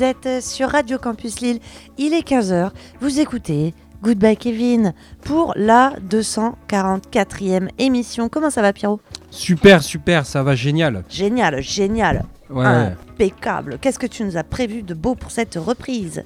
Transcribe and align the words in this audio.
vous 0.00 0.06
êtes 0.06 0.42
sur 0.42 0.70
Radio 0.70 0.96
Campus 0.96 1.40
Lille, 1.42 1.58
il 1.98 2.14
est 2.14 2.26
15h, 2.26 2.70
vous 3.02 3.20
écoutez 3.20 3.74
Goodbye 4.02 4.34
Kevin 4.34 4.94
pour 5.22 5.52
la 5.56 5.92
244e 6.08 7.68
émission. 7.78 8.30
Comment 8.30 8.48
ça 8.48 8.62
va 8.62 8.72
Pierrot? 8.72 8.98
Super, 9.30 9.82
super, 9.82 10.24
ça 10.24 10.42
va 10.42 10.54
génial. 10.54 11.04
Génial, 11.10 11.60
génial, 11.60 12.24
Ouais. 12.48 12.64
impeccable. 12.64 13.76
Qu'est-ce 13.78 13.98
que 13.98 14.06
tu 14.06 14.24
nous 14.24 14.38
as 14.38 14.42
prévu 14.42 14.82
de 14.82 14.94
beau 14.94 15.14
pour 15.16 15.30
cette 15.30 15.56
reprise? 15.56 16.24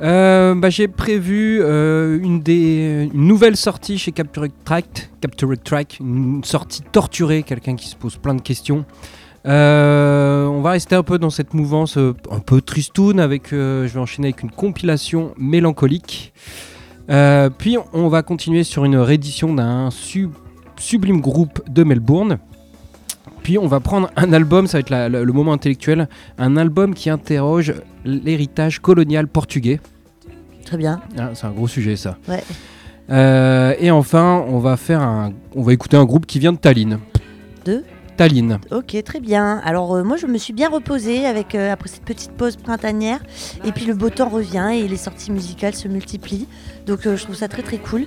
Euh, 0.00 0.54
bah, 0.54 0.70
j'ai 0.70 0.88
prévu 0.88 1.60
euh, 1.60 2.18
une, 2.22 2.40
des, 2.40 3.10
une 3.12 3.26
nouvelle 3.26 3.58
sortie 3.58 3.98
chez 3.98 4.12
Capture 4.12 4.46
Track, 4.64 5.10
Capture 5.20 5.52
Track, 5.62 5.98
une 6.00 6.42
sortie 6.42 6.80
torturée, 6.90 7.42
quelqu'un 7.42 7.76
qui 7.76 7.86
se 7.86 7.96
pose 7.96 8.16
plein 8.16 8.34
de 8.34 8.40
questions. 8.40 8.86
Euh, 9.46 10.44
on 10.46 10.60
va 10.60 10.72
rester 10.72 10.94
un 10.94 11.02
peu 11.02 11.18
dans 11.18 11.30
cette 11.30 11.54
mouvance 11.54 11.96
euh, 11.96 12.14
un 12.30 12.40
peu 12.40 12.60
tristoun 12.60 13.18
avec, 13.20 13.52
euh, 13.52 13.88
je 13.88 13.94
vais 13.94 14.00
enchaîner 14.00 14.28
avec 14.28 14.42
une 14.42 14.50
compilation 14.50 15.32
mélancolique. 15.38 16.32
Puis 17.58 17.76
on 17.92 18.08
va 18.08 18.22
continuer 18.22 18.62
sur 18.62 18.84
une 18.84 18.96
réédition 18.96 19.52
d'un 19.52 19.90
sub- 19.90 20.34
sublime 20.78 21.20
groupe 21.20 21.60
de 21.68 21.82
Melbourne. 21.82 22.38
Puis 23.42 23.58
on 23.58 23.66
va 23.66 23.80
prendre 23.80 24.10
un 24.16 24.32
album, 24.32 24.66
ça 24.68 24.78
va 24.78 24.80
être 24.80 24.90
la- 24.90 25.08
le, 25.08 25.24
le 25.24 25.32
moment 25.32 25.52
intellectuel, 25.52 26.08
un 26.38 26.56
album 26.56 26.94
qui 26.94 27.10
interroge 27.10 27.74
l'héritage 28.04 28.78
colonial 28.78 29.26
portugais. 29.26 29.80
Très 30.64 30.76
bien. 30.76 31.00
Ah, 31.18 31.30
c'est 31.34 31.46
un 31.46 31.50
gros 31.50 31.66
sujet 31.66 31.96
ça. 31.96 32.16
Ouais. 32.28 32.44
Et 33.80 33.90
enfin, 33.90 34.44
on 34.48 34.60
va 34.60 34.76
faire 34.76 35.00
un, 35.02 35.32
on 35.56 35.62
va 35.62 35.72
écouter 35.72 35.96
un 35.96 36.04
groupe 36.04 36.26
qui 36.26 36.38
vient 36.38 36.52
de 36.52 36.58
Tallinn. 36.58 36.98
De 37.64 37.82
Ok, 38.70 39.02
très 39.02 39.18
bien. 39.18 39.62
Alors 39.64 39.94
euh, 39.96 40.04
moi 40.04 40.18
je 40.18 40.26
me 40.26 40.36
suis 40.36 40.52
bien 40.52 40.68
reposée 40.68 41.24
avec 41.24 41.54
euh, 41.54 41.72
après 41.72 41.88
cette 41.88 42.04
petite 42.04 42.32
pause 42.32 42.56
printanière 42.56 43.20
et 43.64 43.72
puis 43.72 43.86
le 43.86 43.94
beau 43.94 44.10
temps 44.10 44.28
revient 44.28 44.72
et 44.74 44.86
les 44.86 44.98
sorties 44.98 45.32
musicales 45.32 45.74
se 45.74 45.88
multiplient. 45.88 46.46
Donc 46.86 47.06
euh, 47.06 47.16
je 47.16 47.24
trouve 47.24 47.34
ça 47.34 47.48
très 47.48 47.62
très 47.62 47.78
cool. 47.78 48.02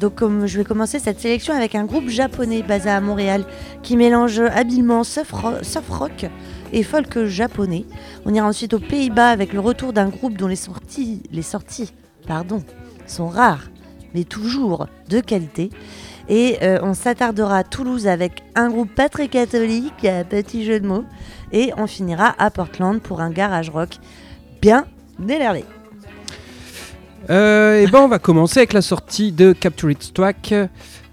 Donc 0.00 0.14
comme 0.14 0.46
je 0.46 0.56
vais 0.56 0.64
commencer 0.64 0.98
cette 0.98 1.20
sélection 1.20 1.54
avec 1.54 1.74
un 1.74 1.84
groupe 1.84 2.08
japonais 2.08 2.62
basé 2.62 2.88
à 2.88 3.02
Montréal 3.02 3.44
qui 3.82 3.98
mélange 3.98 4.40
habilement 4.40 5.02
ro- 5.30 5.62
soft 5.62 5.90
rock 5.90 6.26
et 6.72 6.82
folk 6.82 7.26
japonais. 7.26 7.84
On 8.24 8.32
ira 8.32 8.46
ensuite 8.46 8.72
aux 8.72 8.78
Pays-Bas 8.78 9.28
avec 9.28 9.52
le 9.52 9.60
retour 9.60 9.92
d'un 9.92 10.08
groupe 10.08 10.38
dont 10.38 10.48
les 10.48 10.56
sorties, 10.56 11.22
les 11.30 11.42
sorties, 11.42 11.92
pardon, 12.26 12.62
sont 13.06 13.28
rares 13.28 13.68
mais 14.14 14.24
toujours 14.24 14.88
de 15.08 15.20
qualité. 15.20 15.70
Et 16.28 16.58
euh, 16.62 16.78
on 16.82 16.94
s'attardera 16.94 17.58
à 17.58 17.64
Toulouse 17.64 18.06
avec 18.06 18.42
un 18.54 18.68
groupe 18.70 18.94
pas 18.94 19.08
très 19.08 19.28
catholique, 19.28 20.06
petit 20.28 20.64
jeu 20.64 20.80
de 20.80 20.86
mots. 20.86 21.04
Et 21.52 21.72
on 21.76 21.86
finira 21.86 22.34
à 22.38 22.50
Portland 22.50 23.00
pour 23.00 23.20
un 23.20 23.30
garage 23.30 23.70
rock 23.70 23.98
bien 24.60 24.86
énervé. 25.28 25.64
Euh, 27.30 27.80
et 27.80 27.86
ben 27.86 28.00
on 28.00 28.08
va 28.08 28.18
commencer 28.18 28.60
avec 28.60 28.72
la 28.72 28.82
sortie 28.82 29.30
de 29.32 29.52
Capture 29.52 29.90
It 29.90 30.12
Track 30.12 30.52
euh, 30.52 30.66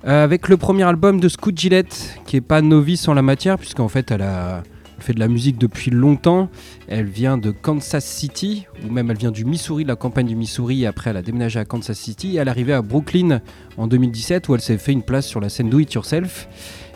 avec 0.03 0.47
le 0.47 0.57
premier 0.57 0.83
album 0.83 1.19
de 1.19 1.29
Scoot 1.29 1.55
Gillette 1.55 2.19
qui 2.25 2.37
est 2.37 2.41
pas 2.41 2.61
novice 2.61 3.07
en 3.07 3.13
la 3.13 3.21
matière 3.21 3.59
puisqu'en 3.59 3.89
fait 3.89 4.09
elle 4.09 4.23
a 4.23 4.63
fait 5.03 5.13
de 5.13 5.19
la 5.19 5.27
musique 5.27 5.57
depuis 5.57 5.91
longtemps. 5.91 6.49
Elle 6.87 7.05
vient 7.05 7.37
de 7.37 7.51
Kansas 7.51 8.05
City 8.05 8.67
ou 8.85 8.91
même 8.91 9.09
elle 9.11 9.17
vient 9.17 9.31
du 9.31 9.45
Missouri, 9.45 9.83
de 9.83 9.89
la 9.89 9.95
campagne 9.95 10.27
du 10.27 10.35
Missouri. 10.35 10.85
Après 10.85 11.09
elle 11.09 11.17
a 11.17 11.21
déménagé 11.21 11.59
à 11.59 11.65
Kansas 11.65 11.97
City. 11.97 12.37
Elle 12.37 12.47
est 12.47 12.51
arrivée 12.51 12.73
à 12.73 12.81
Brooklyn 12.81 13.41
en 13.77 13.88
2017 13.88 14.49
où 14.49 14.55
elle 14.55 14.61
s'est 14.61 14.77
fait 14.77 14.91
une 14.91 15.03
place 15.03 15.25
sur 15.25 15.39
la 15.39 15.49
scène 15.49 15.69
Do 15.69 15.79
It 15.79 15.93
Yourself. 15.93 16.47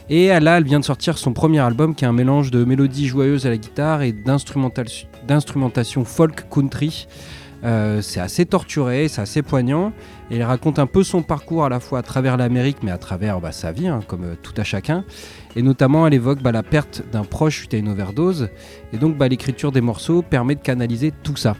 Et 0.09 0.27
là, 0.27 0.57
elle 0.57 0.65
vient 0.65 0.79
de 0.79 0.85
sortir 0.85 1.17
son 1.17 1.33
premier 1.33 1.59
album 1.59 1.95
qui 1.95 2.03
est 2.03 2.07
un 2.07 2.13
mélange 2.13 2.51
de 2.51 2.65
mélodies 2.65 3.07
joyeuses 3.07 3.45
à 3.45 3.49
la 3.49 3.57
guitare 3.57 4.01
et 4.01 4.11
d'instrumentation 4.11 6.03
folk 6.03 6.49
country. 6.49 7.07
Euh, 7.63 8.01
c'est 8.01 8.19
assez 8.19 8.45
torturé, 8.45 9.07
c'est 9.07 9.21
assez 9.21 9.41
poignant. 9.41 9.93
Et 10.29 10.37
il 10.37 10.43
raconte 10.43 10.79
un 10.79 10.87
peu 10.87 11.03
son 11.03 11.21
parcours 11.21 11.63
à 11.63 11.69
la 11.69 11.79
fois 11.79 11.99
à 11.99 12.01
travers 12.01 12.35
l'Amérique, 12.35 12.77
mais 12.83 12.91
à 12.91 12.97
travers 12.97 13.39
bah, 13.39 13.51
sa 13.51 13.71
vie, 13.71 13.87
hein, 13.87 14.01
comme 14.05 14.23
euh, 14.23 14.35
tout 14.41 14.53
à 14.57 14.63
chacun. 14.63 15.05
Et 15.55 15.61
notamment, 15.61 16.07
elle 16.07 16.13
évoque 16.13 16.41
bah, 16.41 16.51
la 16.51 16.63
perte 16.63 17.03
d'un 17.11 17.23
proche 17.23 17.59
suite 17.59 17.73
à 17.73 17.77
une 17.77 17.89
overdose. 17.89 18.49
Et 18.91 18.97
donc, 18.97 19.17
bah, 19.17 19.27
l'écriture 19.27 19.71
des 19.71 19.81
morceaux 19.81 20.21
permet 20.21 20.55
de 20.55 20.61
canaliser 20.61 21.13
tout 21.23 21.35
ça. 21.35 21.55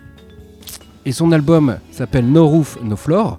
Et 1.05 1.11
son 1.11 1.31
album 1.31 1.77
s'appelle 1.91 2.27
No 2.31 2.47
Roof, 2.47 2.77
No 2.81 2.95
Floor. 2.95 3.37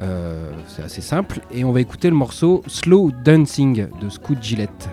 Euh, 0.00 0.50
c'est 0.68 0.82
assez 0.82 1.00
simple. 1.00 1.40
Et 1.52 1.64
on 1.64 1.72
va 1.72 1.80
écouter 1.80 2.10
le 2.10 2.16
morceau 2.16 2.62
Slow 2.66 3.12
Dancing 3.24 3.86
de 4.00 4.08
Scoot 4.08 4.42
Gillette. 4.42 4.88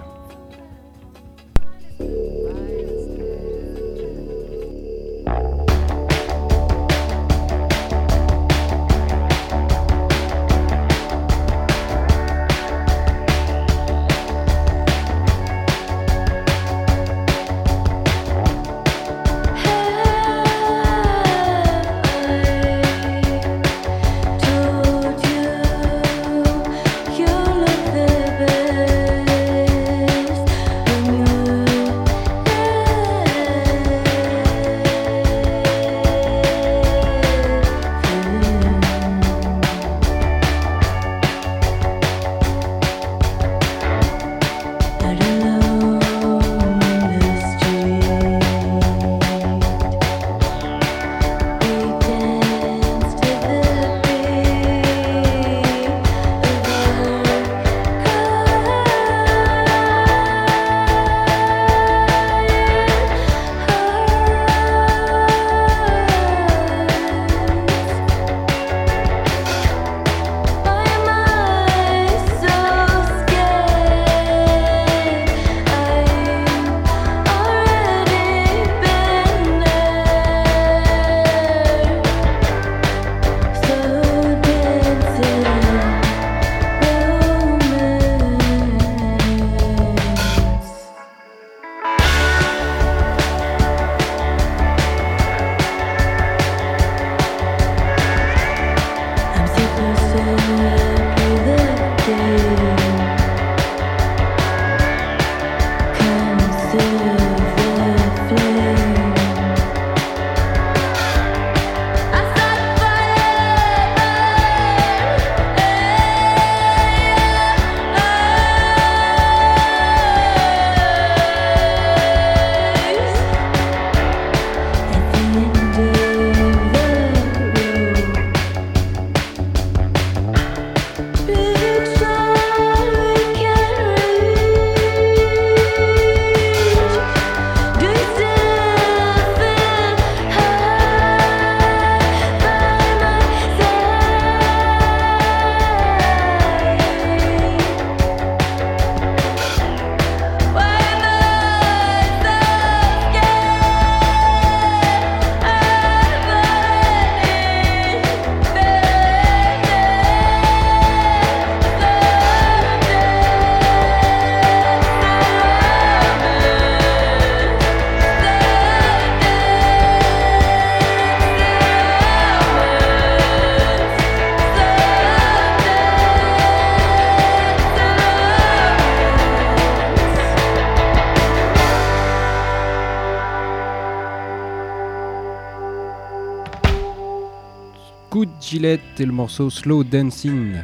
Et 189.00 189.06
le 189.06 189.12
morceau 189.14 189.50
Slow 189.50 189.84
Dancing. 189.86 190.56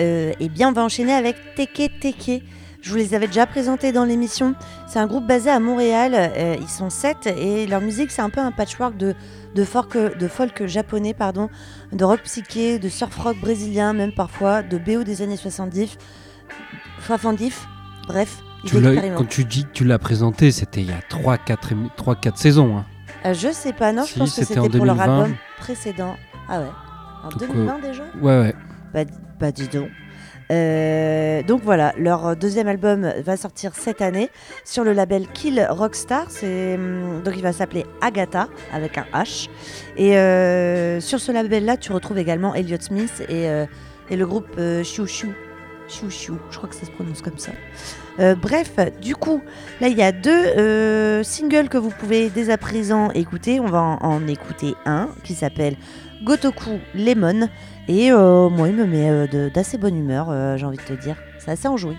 Euh, 0.00 0.32
eh 0.40 0.48
bien, 0.48 0.70
on 0.70 0.72
va 0.72 0.82
enchaîner 0.82 1.12
avec 1.12 1.36
Teke 1.54 1.90
Teke. 2.00 2.42
Je 2.82 2.90
vous 2.90 2.96
les 2.96 3.14
avais 3.14 3.28
déjà 3.28 3.46
présentés 3.46 3.92
dans 3.92 4.04
l'émission. 4.04 4.54
C'est 4.88 4.98
un 4.98 5.06
groupe 5.06 5.26
basé 5.26 5.50
à 5.50 5.60
Montréal. 5.60 6.12
Euh, 6.16 6.56
ils 6.60 6.68
sont 6.68 6.90
sept 6.90 7.26
et 7.28 7.66
leur 7.66 7.80
musique, 7.80 8.10
c'est 8.10 8.22
un 8.22 8.28
peu 8.30 8.40
un 8.40 8.50
patchwork 8.50 8.96
de, 8.96 9.14
de, 9.54 9.64
folk, 9.64 9.96
de 10.18 10.28
folk 10.28 10.66
japonais, 10.66 11.14
pardon, 11.14 11.48
de 11.92 12.04
rock 12.04 12.22
psyché, 12.24 12.78
de 12.78 12.88
surf 12.88 13.16
rock 13.16 13.36
brésilien, 13.40 13.92
même 13.92 14.12
parfois, 14.12 14.62
de 14.62 14.76
BO 14.76 15.04
des 15.04 15.22
années 15.22 15.36
70, 15.36 15.96
70. 17.06 17.54
Bref, 18.08 18.38
Tu 18.66 18.76
quand 19.16 19.28
tu 19.28 19.44
dis 19.44 19.64
que 19.64 19.70
tu 19.72 19.84
l'as 19.84 19.98
présenté, 19.98 20.50
c'était 20.50 20.82
il 20.82 20.88
y 20.88 20.92
a 20.92 21.00
3-4 21.08 22.36
saisons. 22.36 22.76
hein. 22.78 22.84
Euh, 23.24 23.32
je 23.32 23.50
sais 23.52 23.72
pas, 23.72 23.92
non, 23.92 24.02
je 24.02 24.12
Si, 24.12 24.18
pense 24.18 24.30
que 24.30 24.42
c'était 24.44 24.54
c'était 24.60 24.76
pour 24.76 24.84
leur 24.84 24.96
2020. 24.96 25.22
album 25.22 25.36
précédent. 25.58 26.16
Ah 26.48 26.60
ouais, 26.60 26.66
en 27.24 27.28
Donc, 27.28 27.42
euh, 27.42 27.46
2020 27.46 27.78
déjà 27.80 28.04
Ouais, 28.20 28.40
ouais. 28.40 28.54
Bah, 28.92 29.04
bah 29.40 29.50
dis 29.50 29.68
donc. 29.68 29.88
Euh, 30.52 31.42
donc 31.42 31.62
voilà, 31.62 31.94
leur 31.96 32.36
deuxième 32.36 32.68
album 32.68 33.10
va 33.24 33.36
sortir 33.36 33.74
cette 33.74 34.02
année 34.02 34.30
sur 34.64 34.84
le 34.84 34.92
label 34.92 35.26
Kill 35.28 35.66
Rockstar. 35.70 36.26
C'est 36.28 36.74
hum, 36.74 37.22
donc 37.24 37.34
il 37.36 37.42
va 37.42 37.52
s'appeler 37.52 37.86
Agatha 38.00 38.48
avec 38.72 38.98
un 38.98 39.06
H. 39.14 39.48
Et 39.96 40.18
euh, 40.18 41.00
sur 41.00 41.20
ce 41.20 41.32
label-là, 41.32 41.76
tu 41.76 41.92
retrouves 41.92 42.18
également 42.18 42.54
Elliott 42.54 42.82
Smith 42.82 43.24
et, 43.28 43.48
euh, 43.48 43.64
et 44.10 44.16
le 44.16 44.26
groupe 44.26 44.48
euh, 44.58 44.84
Chou 44.84 45.06
Chou. 45.06 45.32
Chou 45.88 46.10
Chou, 46.10 46.38
je 46.50 46.56
crois 46.56 46.68
que 46.68 46.74
ça 46.74 46.86
se 46.86 46.90
prononce 46.90 47.20
comme 47.20 47.38
ça. 47.38 47.52
Euh, 48.20 48.34
bref, 48.34 48.76
du 49.02 49.16
coup, 49.16 49.42
là 49.80 49.88
il 49.88 49.98
y 49.98 50.02
a 50.02 50.12
deux 50.12 50.30
euh, 50.30 51.22
singles 51.22 51.68
que 51.68 51.78
vous 51.78 51.90
pouvez 51.90 52.30
dès 52.30 52.50
à 52.50 52.58
présent 52.58 53.10
écouter. 53.10 53.60
On 53.60 53.66
va 53.66 53.82
en, 53.82 53.98
en 54.02 54.26
écouter 54.26 54.74
un 54.86 55.08
qui 55.24 55.34
s'appelle 55.34 55.76
Gotoku 56.24 56.80
Lemon. 56.94 57.48
Et 57.86 58.10
euh, 58.10 58.48
moi, 58.48 58.68
il 58.68 58.74
me 58.74 58.86
met 58.86 59.10
euh, 59.10 59.50
d'assez 59.50 59.76
bonne 59.76 59.96
humeur, 59.96 60.30
euh, 60.30 60.56
j'ai 60.56 60.64
envie 60.64 60.78
de 60.78 60.82
te 60.82 60.94
dire. 60.94 61.16
C'est 61.38 61.50
assez 61.50 61.68
enjoué. 61.68 61.96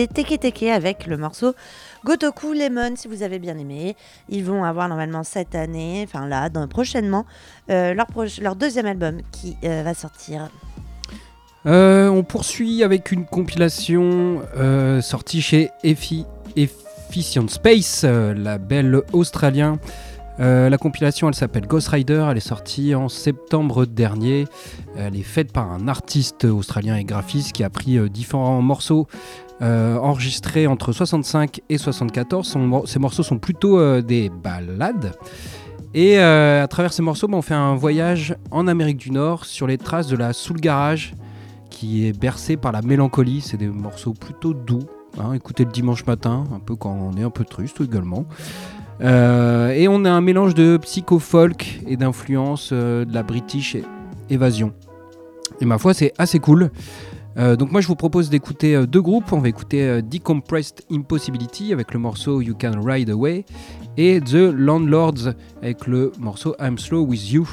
C'était 0.00 0.38
Teke 0.38 0.62
avec 0.62 1.06
le 1.06 1.18
morceau 1.18 1.54
Gotoku 2.06 2.54
Lemon, 2.54 2.96
si 2.96 3.06
vous 3.06 3.22
avez 3.22 3.38
bien 3.38 3.58
aimé. 3.58 3.96
Ils 4.30 4.42
vont 4.42 4.64
avoir 4.64 4.88
normalement 4.88 5.24
cette 5.24 5.54
année, 5.54 6.06
enfin 6.06 6.26
là, 6.26 6.48
dans, 6.48 6.66
prochainement, 6.68 7.26
euh, 7.70 7.92
leur, 7.92 8.06
leur, 8.40 8.56
deuxième 8.56 8.86
album 8.86 9.18
qui 9.30 9.58
euh, 9.62 9.82
va 9.82 9.92
sortir. 9.92 10.48
Euh, 11.66 12.08
on 12.08 12.22
poursuit 12.22 12.82
avec 12.82 13.12
une 13.12 13.26
compilation 13.26 14.40
sortie 15.02 15.42
chez 15.42 15.68
Efficient 15.84 17.48
Space, 17.48 18.04
label 18.04 19.02
australien. 19.12 19.78
la 20.38 20.78
compilation, 20.78 21.28
elle 21.28 21.34
s'appelle 21.34 21.66
Ghost 21.66 21.88
Rider, 21.88 22.26
elle 22.30 22.38
est 22.38 22.40
sortie 22.40 22.94
en 22.94 23.10
septembre 23.10 23.84
dernier. 23.84 24.46
Elle 24.96 25.16
est 25.16 25.22
faite 25.22 25.52
par 25.52 25.70
un 25.70 25.88
artiste 25.88 26.46
australien 26.46 26.96
et 26.96 27.04
graphiste 27.04 27.52
qui 27.52 27.64
a 27.64 27.68
pris 27.68 28.00
différents 28.08 28.62
morceaux 28.62 29.06
euh, 29.62 29.98
enregistré 29.98 30.66
entre 30.66 30.90
65 30.92 31.60
et 31.68 31.76
74. 31.76 32.56
ces 32.86 32.98
morceaux 32.98 33.22
sont 33.22 33.38
plutôt 33.38 33.78
euh, 33.78 34.00
des 34.00 34.30
ballades. 34.30 35.12
Et 35.92 36.18
euh, 36.18 36.64
à 36.64 36.68
travers 36.68 36.94
ces 36.94 37.02
morceaux, 37.02 37.28
bah, 37.28 37.36
on 37.36 37.42
fait 37.42 37.52
un 37.52 37.74
voyage 37.74 38.34
en 38.50 38.66
Amérique 38.68 38.96
du 38.96 39.10
Nord 39.10 39.44
sur 39.44 39.66
les 39.66 39.76
traces 39.76 40.06
de 40.06 40.16
la 40.16 40.32
Soul 40.32 40.60
Garage 40.60 41.14
qui 41.68 42.06
est 42.06 42.18
bercée 42.18 42.56
par 42.56 42.72
la 42.72 42.80
mélancolie. 42.80 43.42
C'est 43.42 43.58
des 43.58 43.66
morceaux 43.66 44.14
plutôt 44.14 44.54
doux. 44.54 44.86
Hein, 45.18 45.34
écoutez 45.34 45.66
le 45.66 45.72
dimanche 45.72 46.06
matin, 46.06 46.44
un 46.54 46.60
peu 46.60 46.74
quand 46.74 46.96
on 46.98 47.18
est 47.18 47.22
un 47.22 47.30
peu 47.30 47.44
triste 47.44 47.82
également. 47.82 48.24
et 49.02 49.88
on 49.88 50.04
a 50.06 50.10
un 50.10 50.20
mélange 50.22 50.54
de 50.54 50.78
psycho-folk 50.78 51.82
et 51.86 51.98
d'influence 51.98 52.72
de 52.72 53.06
la 53.12 53.22
British 53.22 53.76
Évasion. 54.30 54.72
Et 55.60 55.66
ma 55.66 55.76
foi, 55.76 55.92
c'est 55.92 56.14
assez 56.16 56.38
cool. 56.38 56.70
Euh, 57.36 57.56
donc 57.56 57.70
moi 57.70 57.80
je 57.80 57.86
vous 57.86 57.96
propose 57.96 58.28
d'écouter 58.28 58.74
euh, 58.74 58.86
deux 58.86 59.02
groupes. 59.02 59.32
On 59.32 59.38
va 59.38 59.48
écouter 59.48 59.82
euh, 59.82 60.02
Decompressed 60.02 60.84
Impossibility 60.90 61.72
avec 61.72 61.92
le 61.94 62.00
morceau 62.00 62.40
You 62.40 62.54
Can 62.60 62.82
Ride 62.82 63.10
Away 63.10 63.44
et 63.96 64.20
The 64.20 64.52
Landlords 64.52 65.34
avec 65.62 65.86
le 65.86 66.12
morceau 66.18 66.54
I'm 66.60 66.78
Slow 66.78 67.02
With 67.02 67.30
You. 67.30 67.48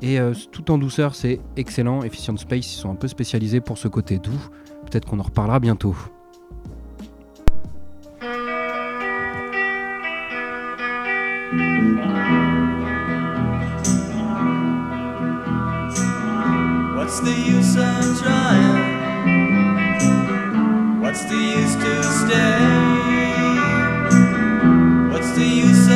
Et 0.00 0.18
tout 0.52 0.70
en 0.70 0.78
douceur, 0.78 1.16
c'est 1.16 1.40
excellent. 1.56 2.04
Efficient 2.04 2.36
Space, 2.36 2.72
ils 2.72 2.78
sont 2.78 2.88
un 2.88 2.94
peu 2.94 3.08
spécialisés 3.08 3.60
pour 3.60 3.78
ce 3.78 3.88
côté 3.88 4.18
doux. 4.18 4.30
Peut-être 4.88 5.06
qu'on 5.06 5.18
en 5.18 5.24
reparlera 5.24 5.58
bientôt. 5.58 5.96
What's 16.96 17.20
the 17.20 17.34
use 17.34 17.76
of 17.76 18.22
trying? 18.22 18.87
What's 21.28 21.36
the 21.36 21.58
use 25.44 25.88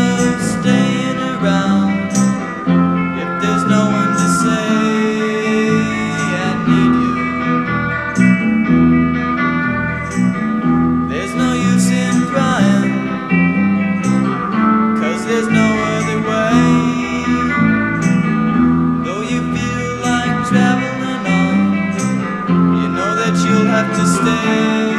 to 23.95 24.07
stay? 24.07 24.92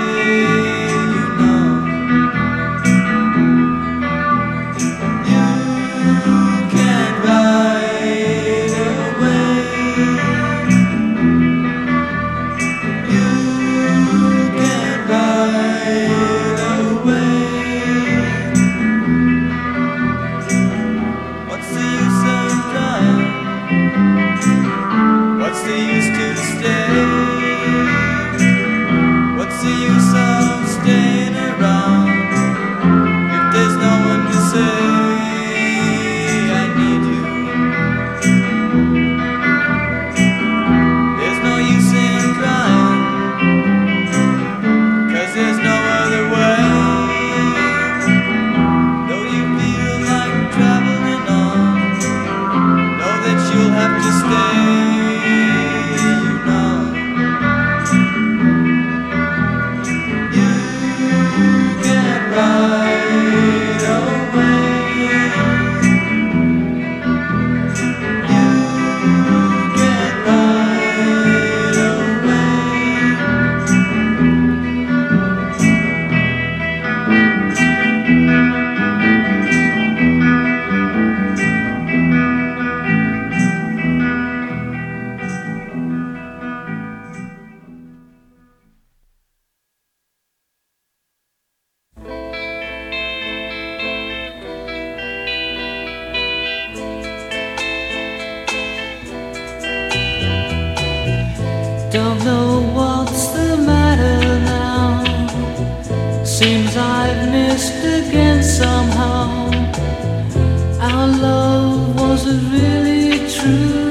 I've 107.05 107.29
missed 107.31 107.83
again 107.83 108.41
somehow. 108.41 109.51
Our 110.79 111.07
love 111.07 111.99
wasn't 111.99 112.43
really 112.53 113.29
true. 113.29 113.82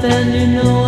Then 0.00 0.32
you 0.32 0.46
know 0.46 0.87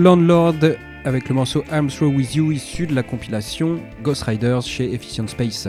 Landlord 0.00 0.54
avec 1.04 1.28
le 1.28 1.34
morceau 1.34 1.62
I'm 1.70 1.88
Through 1.88 2.16
With 2.16 2.34
You 2.34 2.52
issu 2.52 2.86
de 2.86 2.94
la 2.94 3.02
compilation 3.02 3.78
Ghost 4.02 4.22
Riders 4.22 4.62
chez 4.62 4.94
Efficient 4.94 5.26
Space. 5.26 5.68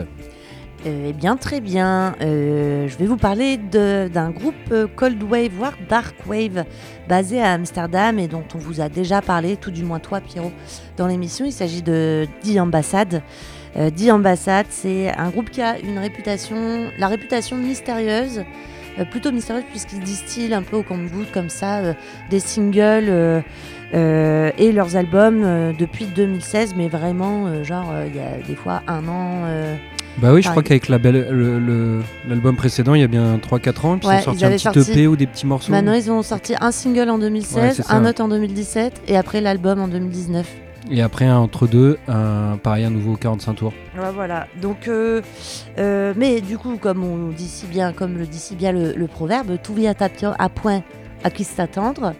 Euh, 0.86 1.08
eh 1.10 1.12
bien, 1.12 1.36
très 1.36 1.60
bien. 1.60 2.16
Euh, 2.22 2.88
je 2.88 2.96
vais 2.96 3.04
vous 3.04 3.18
parler 3.18 3.58
d'un 3.58 4.30
groupe 4.30 4.54
euh, 4.70 4.86
Cold 4.96 5.22
Wave, 5.22 5.50
voire 5.52 5.74
Dark 5.86 6.14
Wave, 6.26 6.64
basé 7.10 7.42
à 7.42 7.52
Amsterdam 7.52 8.18
et 8.18 8.26
dont 8.26 8.44
on 8.54 8.58
vous 8.58 8.80
a 8.80 8.88
déjà 8.88 9.20
parlé, 9.20 9.56
tout 9.58 9.70
du 9.70 9.84
moins 9.84 10.00
toi, 10.00 10.22
Pierrot, 10.22 10.52
dans 10.96 11.06
l'émission. 11.06 11.44
Il 11.44 11.52
s'agit 11.52 11.82
de 11.82 12.26
The 12.42 12.58
Ambassade. 12.58 13.22
The 13.74 14.10
Ambassade, 14.10 14.66
c'est 14.70 15.10
un 15.10 15.30
groupe 15.30 15.50
qui 15.50 15.62
a 15.62 15.78
une 15.78 15.98
réputation, 15.98 16.90
la 16.98 17.08
réputation 17.08 17.56
mystérieuse 17.56 18.42
euh, 18.98 19.06
plutôt 19.06 19.32
mystérieuse 19.32 19.64
puisqu'ils 19.70 20.00
distillent 20.00 20.52
un 20.52 20.62
peu 20.62 20.76
au 20.76 20.82
compte-gouttes 20.82 21.32
comme 21.32 21.48
ça 21.48 21.78
euh, 21.78 21.94
des 22.28 22.40
singles 22.40 23.42
euh, 23.94 24.50
et 24.58 24.72
leurs 24.72 24.96
albums 24.96 25.74
depuis 25.78 26.06
2016, 26.06 26.74
mais 26.76 26.88
vraiment, 26.88 27.62
genre, 27.64 27.92
il 28.06 28.16
y 28.16 28.20
a 28.20 28.46
des 28.46 28.54
fois 28.54 28.82
un 28.86 29.06
an. 29.08 29.42
Bah 30.18 30.32
oui, 30.32 30.42
je 30.42 30.50
crois 30.50 30.62
qu'avec 30.62 30.88
l'album 30.88 32.56
précédent, 32.56 32.94
il 32.94 33.00
y 33.00 33.04
a 33.04 33.08
bien 33.08 33.38
3-4 33.38 33.86
ans, 33.86 33.98
ils 34.02 34.06
ont 34.06 34.20
sorti 34.20 34.44
un 34.44 34.72
petit 34.72 34.92
EP 34.92 35.06
ou 35.06 35.16
des 35.16 35.26
petits 35.26 35.46
morceaux. 35.46 35.72
Maintenant, 35.72 35.94
ils 35.94 36.10
ont 36.10 36.22
sorti 36.22 36.54
un 36.60 36.70
single 36.70 37.08
en 37.08 37.18
2016, 37.18 37.84
un 37.88 38.04
autre 38.04 38.22
en 38.22 38.28
2017 38.28 39.02
et 39.08 39.16
après 39.16 39.40
l'album 39.40 39.80
en 39.80 39.88
2019. 39.88 40.46
Et 40.90 41.00
après, 41.00 41.26
un 41.26 41.38
entre 41.38 41.66
deux, 41.66 41.98
un, 42.08 42.58
pareil, 42.62 42.84
un 42.84 42.90
nouveau 42.90 43.16
45 43.16 43.54
tours. 43.54 43.72
voilà. 44.14 44.46
Donc, 44.60 44.88
euh, 44.88 45.22
euh, 45.78 46.12
mais 46.16 46.40
du 46.40 46.58
coup, 46.58 46.76
comme 46.76 47.04
on 47.04 47.28
dit 47.28 47.48
si 47.48 47.66
bien, 47.66 47.92
comme 47.92 48.18
le 48.18 48.26
dit 48.26 48.38
si 48.38 48.56
bien 48.56 48.72
le, 48.72 49.06
proverbe, 49.06 49.58
tout 49.62 49.74
vient 49.74 49.94
à, 49.98 50.08
à 50.38 50.48
point 50.48 50.82
à 51.24 51.30
qui 51.30 51.44
s'attendre. 51.44 52.14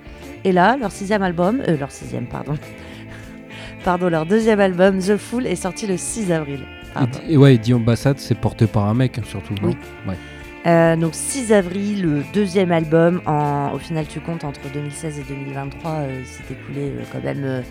Et 0.44 0.52
là, 0.52 0.76
leur 0.76 0.92
sixième 0.92 1.22
album, 1.22 1.62
euh, 1.68 1.76
leur 1.76 1.90
sixième, 1.90 2.26
pardon, 2.26 2.54
pardon, 3.84 4.08
leur 4.08 4.26
deuxième 4.26 4.60
album, 4.60 4.98
The 4.98 5.16
Fool, 5.16 5.46
est 5.46 5.56
sorti 5.56 5.86
le 5.86 5.96
6 5.96 6.32
avril. 6.32 6.60
Et, 7.28 7.36
ouais, 7.36 7.56
Dion 7.56 7.80
Bassat, 7.80 8.14
c'est 8.18 8.34
porté 8.34 8.66
par 8.66 8.86
un 8.86 8.94
mec, 8.94 9.18
hein, 9.18 9.22
surtout. 9.24 9.54
Oui. 9.62 9.76
Ouais. 10.06 10.96
donc 10.96 11.14
6 11.14 11.52
avril, 11.52 12.02
le 12.02 12.22
deuxième 12.34 12.70
album, 12.70 13.22
en, 13.24 13.72
au 13.72 13.78
final 13.78 14.06
tu 14.06 14.20
comptes 14.20 14.44
entre 14.44 14.60
2016 14.72 15.20
et 15.20 15.22
2023, 15.22 16.00
il 16.20 16.26
s'est 16.26 16.42
écoulé 16.50 16.92
quand 17.10 17.22
même 17.24 17.62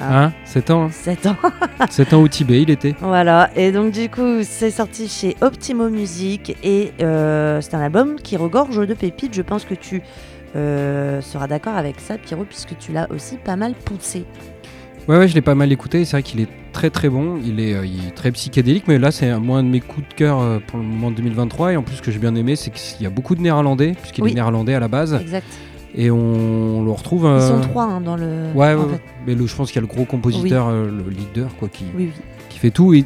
Hein? 0.00 0.32
7 0.44 0.70
ans 0.70 0.90
7 0.90 1.26
hein. 1.26 1.36
ans. 1.42 1.86
7 1.90 2.14
ans 2.14 2.22
au 2.22 2.28
Tibet, 2.28 2.62
il 2.62 2.70
était. 2.70 2.94
Voilà, 3.00 3.50
et 3.56 3.72
donc 3.72 3.92
du 3.92 4.08
coup, 4.08 4.42
c'est 4.42 4.70
sorti 4.70 5.08
chez 5.08 5.36
Optimo 5.40 5.88
Music 5.88 6.56
et 6.62 6.92
euh, 7.00 7.60
c'est 7.60 7.74
un 7.74 7.80
album 7.80 8.16
qui 8.16 8.36
regorge 8.36 8.86
de 8.86 8.94
pépites. 8.94 9.34
Je 9.34 9.42
pense 9.42 9.64
que 9.64 9.74
tu 9.74 10.02
euh, 10.54 11.20
seras 11.20 11.46
d'accord 11.46 11.74
avec 11.74 12.00
ça, 12.00 12.18
Pierrot, 12.18 12.44
puisque 12.44 12.76
tu 12.78 12.92
l'as 12.92 13.10
aussi 13.10 13.36
pas 13.36 13.56
mal 13.56 13.74
poussé. 13.74 14.24
Ouais, 15.08 15.18
ouais, 15.18 15.28
je 15.28 15.34
l'ai 15.34 15.40
pas 15.40 15.54
mal 15.54 15.70
écouté. 15.72 16.04
C'est 16.04 16.12
vrai 16.12 16.22
qu'il 16.22 16.40
est 16.40 16.48
très 16.72 16.90
très 16.90 17.08
bon. 17.08 17.38
Il 17.44 17.60
est, 17.60 17.74
euh, 17.74 17.86
il 17.86 18.08
est 18.08 18.14
très 18.14 18.32
psychédélique, 18.32 18.84
mais 18.88 18.98
là, 18.98 19.10
c'est 19.10 19.38
moins 19.38 19.62
de 19.62 19.68
mes 19.68 19.80
coups 19.80 20.08
de 20.08 20.14
cœur 20.14 20.60
pour 20.66 20.78
le 20.78 20.84
moment 20.84 21.10
de 21.10 21.16
2023. 21.16 21.72
Et 21.72 21.76
en 21.76 21.82
plus, 21.82 21.96
ce 21.96 22.02
que 22.02 22.10
j'ai 22.10 22.18
bien 22.18 22.34
aimé, 22.34 22.56
c'est 22.56 22.70
qu'il 22.70 23.02
y 23.02 23.06
a 23.06 23.10
beaucoup 23.10 23.34
de 23.34 23.40
néerlandais, 23.40 23.92
puisqu'il 23.92 24.26
est 24.28 24.34
néerlandais 24.34 24.74
à 24.74 24.80
la 24.80 24.88
base. 24.88 25.14
Exact. 25.14 25.46
Et 25.96 26.10
on 26.10 26.84
le 26.84 26.90
retrouve. 26.90 27.24
Ils 27.24 27.42
sont 27.42 27.60
trois 27.60 27.84
hein, 27.84 28.00
dans 28.02 28.16
le. 28.16 28.50
Ouais, 28.54 28.74
ouais 28.74 29.00
mais 29.26 29.34
le, 29.34 29.46
je 29.46 29.56
pense 29.56 29.72
qu'il 29.72 29.76
y 29.76 29.84
a 29.84 29.88
le 29.88 29.92
gros 29.92 30.04
compositeur, 30.04 30.68
euh, 30.68 30.90
le 30.90 31.10
leader, 31.10 31.48
quoi, 31.58 31.68
qui, 31.68 31.84
qui 32.50 32.58
fait 32.58 32.70
tout. 32.70 32.94
Et, 32.94 33.04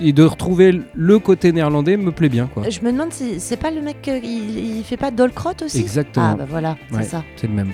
de 0.00 0.22
retrouver 0.22 0.80
le 0.94 1.18
côté 1.18 1.52
néerlandais 1.52 1.96
me 1.96 2.12
plaît 2.12 2.28
bien. 2.28 2.48
Quoi. 2.52 2.68
Je 2.68 2.80
me 2.80 2.92
demande 2.92 3.12
si 3.12 3.40
c'est 3.40 3.56
pas 3.56 3.70
le 3.70 3.80
mec 3.80 4.02
qui 4.02 4.10
il, 4.10 4.84
fait 4.84 4.96
pas 4.96 5.10
Dolkrot 5.10 5.62
aussi? 5.64 5.80
Exactement. 5.80 6.30
Ah 6.32 6.36
bah 6.36 6.46
voilà, 6.48 6.76
c'est 6.92 7.04
ça. 7.04 7.24
C'est 7.36 7.46
le 7.46 7.54
même. 7.54 7.72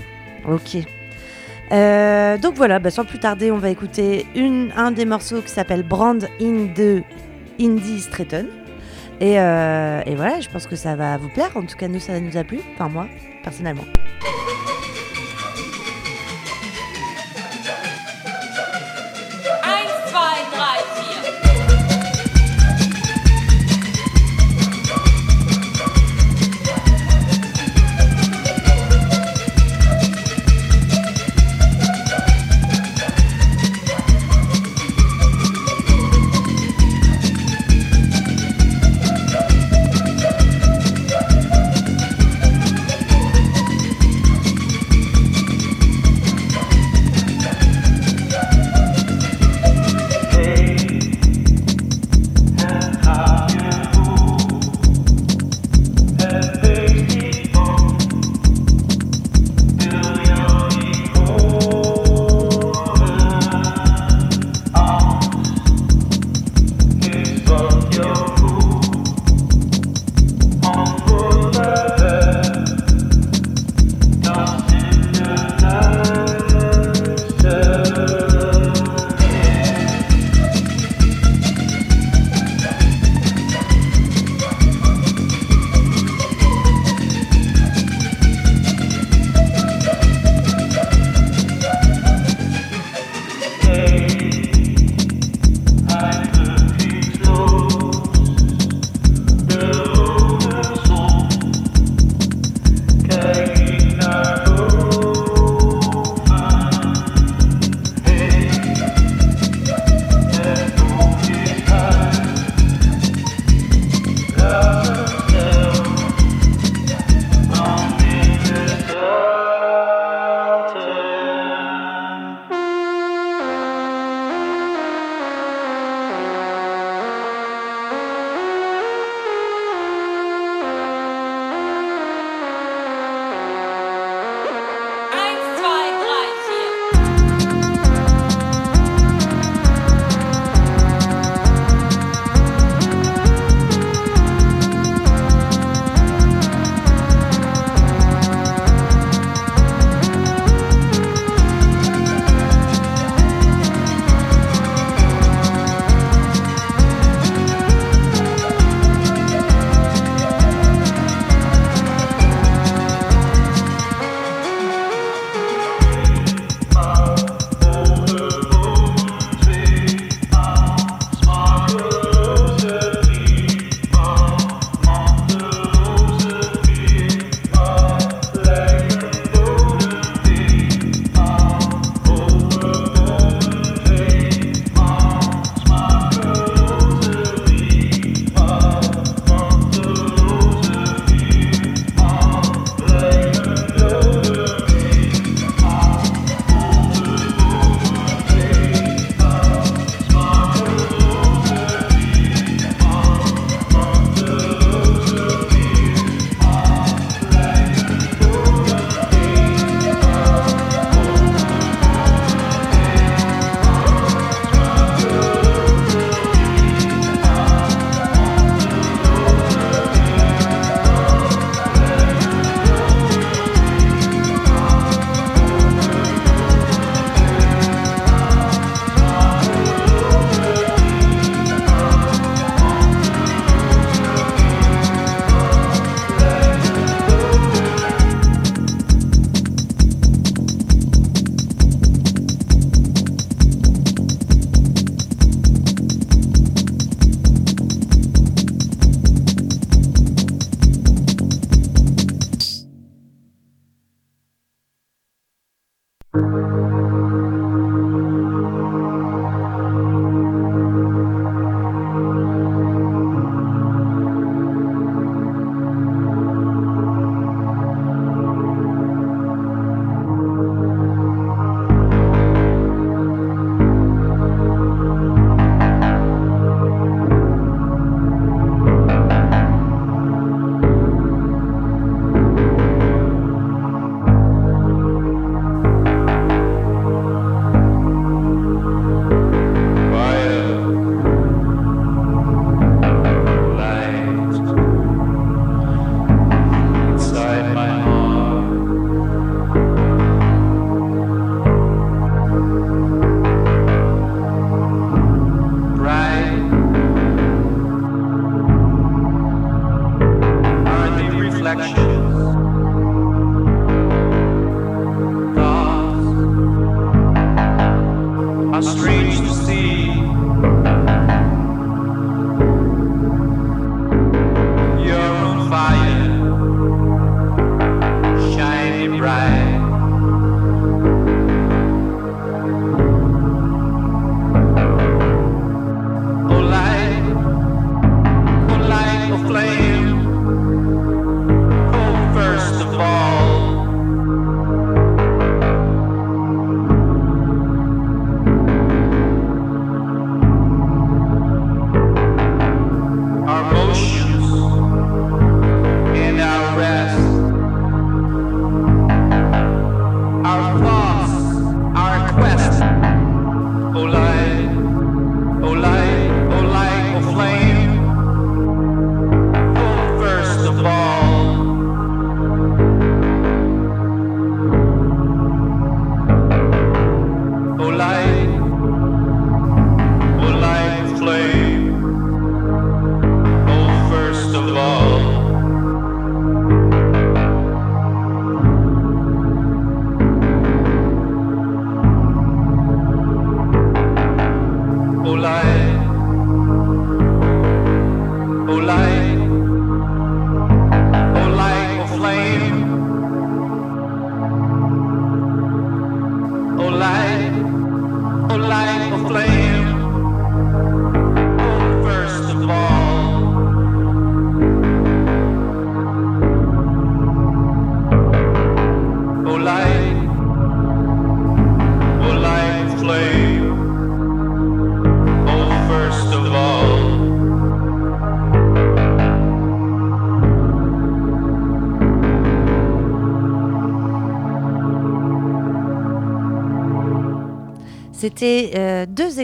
Ok. 0.48 0.78
Euh, 1.72 2.38
donc 2.38 2.54
voilà, 2.54 2.78
bah, 2.78 2.90
sans 2.90 3.04
plus 3.04 3.18
tarder, 3.18 3.50
on 3.50 3.58
va 3.58 3.70
écouter 3.70 4.26
une, 4.34 4.70
un 4.76 4.90
des 4.90 5.06
morceaux 5.06 5.40
qui 5.40 5.48
s'appelle 5.48 5.82
Brand 5.82 6.28
in 6.40 6.66
the 6.74 7.02
Indie 7.60 8.00
Stratton. 8.00 8.46
Et, 9.20 9.38
euh, 9.38 10.02
et 10.06 10.14
voilà, 10.14 10.40
je 10.40 10.48
pense 10.48 10.66
que 10.66 10.76
ça 10.76 10.96
va 10.96 11.16
vous 11.16 11.28
plaire. 11.28 11.50
En 11.56 11.62
tout 11.62 11.76
cas, 11.76 11.88
nous, 11.88 12.00
ça 12.00 12.18
nous 12.20 12.36
a 12.36 12.44
plu. 12.44 12.60
Enfin, 12.74 12.88
moi, 12.88 13.06
personnellement. 13.42 13.84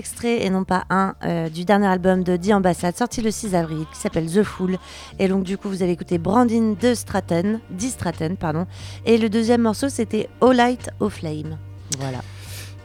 Extraits 0.01 0.41
et 0.43 0.49
non 0.49 0.65
pas 0.65 0.85
un 0.89 1.15
euh, 1.25 1.51
du 1.51 1.65
dernier 1.67 1.87
album 1.87 2.25
de 2.25 2.37
The 2.37 2.53
Ambassade 2.53 2.97
sorti 2.97 3.21
le 3.21 3.31
6 3.31 3.55
avril 3.55 3.85
qui 3.93 4.01
s'appelle 4.01 4.27
The 4.27 4.43
Fool. 4.43 4.79
Et 5.19 5.29
donc 5.29 5.45
du 5.45 5.59
coup 5.59 5.69
vous 5.69 5.83
avez 5.83 5.93
écouté 5.93 6.17
Brandin 6.17 6.75
de 6.81 6.95
Stratton, 6.95 7.61
D. 7.71 7.89
Stratton 7.89 8.37
pardon. 8.41 8.67
Et 9.05 9.19
le 9.19 9.29
deuxième 9.29 9.61
morceau 9.61 9.91
c'était 9.91 10.29
All 10.41 10.57
Light 10.57 10.89
of 11.01 11.15
Flame. 11.15 11.59
Voilà. 11.99 12.21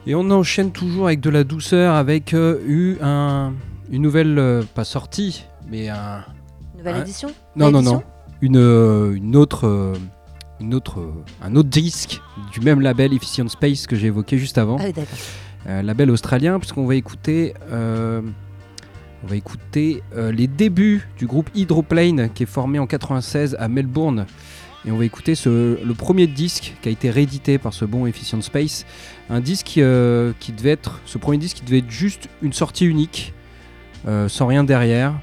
Et 0.05 0.13
on 0.13 0.29
enchaîne 0.29 0.71
toujours 0.71 1.07
avec 1.07 1.21
de 1.21 1.29
la 1.29 1.45
douceur 1.45 1.95
avec 1.95 2.33
euh, 2.33 2.59
eu 2.67 2.97
un, 3.01 3.53
une 3.89 4.01
nouvelle, 4.01 4.37
euh, 4.37 4.61
pas 4.75 4.83
sortie, 4.83 5.45
mais 5.67 5.87
un... 5.89 6.23
Nouvelle 6.77 6.97
édition? 6.97 7.29
Non, 7.55 7.71
non, 7.71 7.81
non. 7.81 8.03
Une, 8.41 8.57
une 9.15 9.35
autre... 9.37 9.95
une 10.59 10.73
autre, 10.75 11.01
un 11.41 11.55
autre 11.55 11.69
disque 11.69 12.21
du 12.51 12.59
même 12.59 12.81
label 12.81 13.13
Efficient 13.13 13.47
Space 13.47 13.87
que 13.87 13.95
j'ai 13.95 14.07
évoqué 14.07 14.37
juste 14.37 14.57
avant. 14.57 14.77
Ah 14.79 14.83
oui 14.85 14.93
label 15.65 16.11
australien, 16.11 16.59
puisqu'on 16.59 16.85
va 16.85 16.95
écouter, 16.95 17.53
euh, 17.71 18.21
on 19.23 19.27
va 19.27 19.35
écouter 19.35 20.03
euh, 20.15 20.31
les 20.31 20.47
débuts 20.47 21.07
du 21.17 21.25
groupe 21.25 21.49
Hydroplane 21.55 22.29
qui 22.33 22.43
est 22.43 22.47
formé 22.47 22.77
en 22.79 22.85
96 22.87 23.55
à 23.59 23.67
Melbourne. 23.67 24.25
Et 24.87 24.91
on 24.91 24.97
va 24.97 25.05
écouter 25.05 25.33
ce, 25.33 25.83
le 25.83 25.93
premier 25.95 26.27
disque 26.27 26.75
qui 26.83 26.89
a 26.89 26.91
été 26.91 27.09
réédité 27.09 27.57
par 27.57 27.73
ce 27.73 27.85
bon 27.85 28.05
Efficient 28.05 28.39
Space. 28.41 28.85
Un 29.31 29.39
disque 29.39 29.79
euh, 29.79 30.33
qui 30.39 30.51
devait 30.51 30.69
être, 30.71 31.01
ce 31.05 31.17
premier 31.17 31.39
disque 31.39 31.57
qui 31.57 31.65
devait 31.65 31.79
être 31.79 31.89
juste 31.89 32.29
une 32.43 32.53
sortie 32.53 32.85
unique, 32.85 33.33
euh, 34.07 34.29
sans 34.29 34.45
rien 34.45 34.63
derrière. 34.63 35.13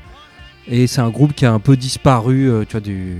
Et 0.67 0.89
c'est 0.89 1.01
un 1.01 1.11
groupe 1.11 1.33
qui 1.35 1.47
a 1.47 1.53
un 1.53 1.61
peu 1.61 1.77
disparu, 1.77 2.51
euh, 2.51 2.65
tu 2.65 2.73
vois, 2.73 2.81
du, 2.81 3.15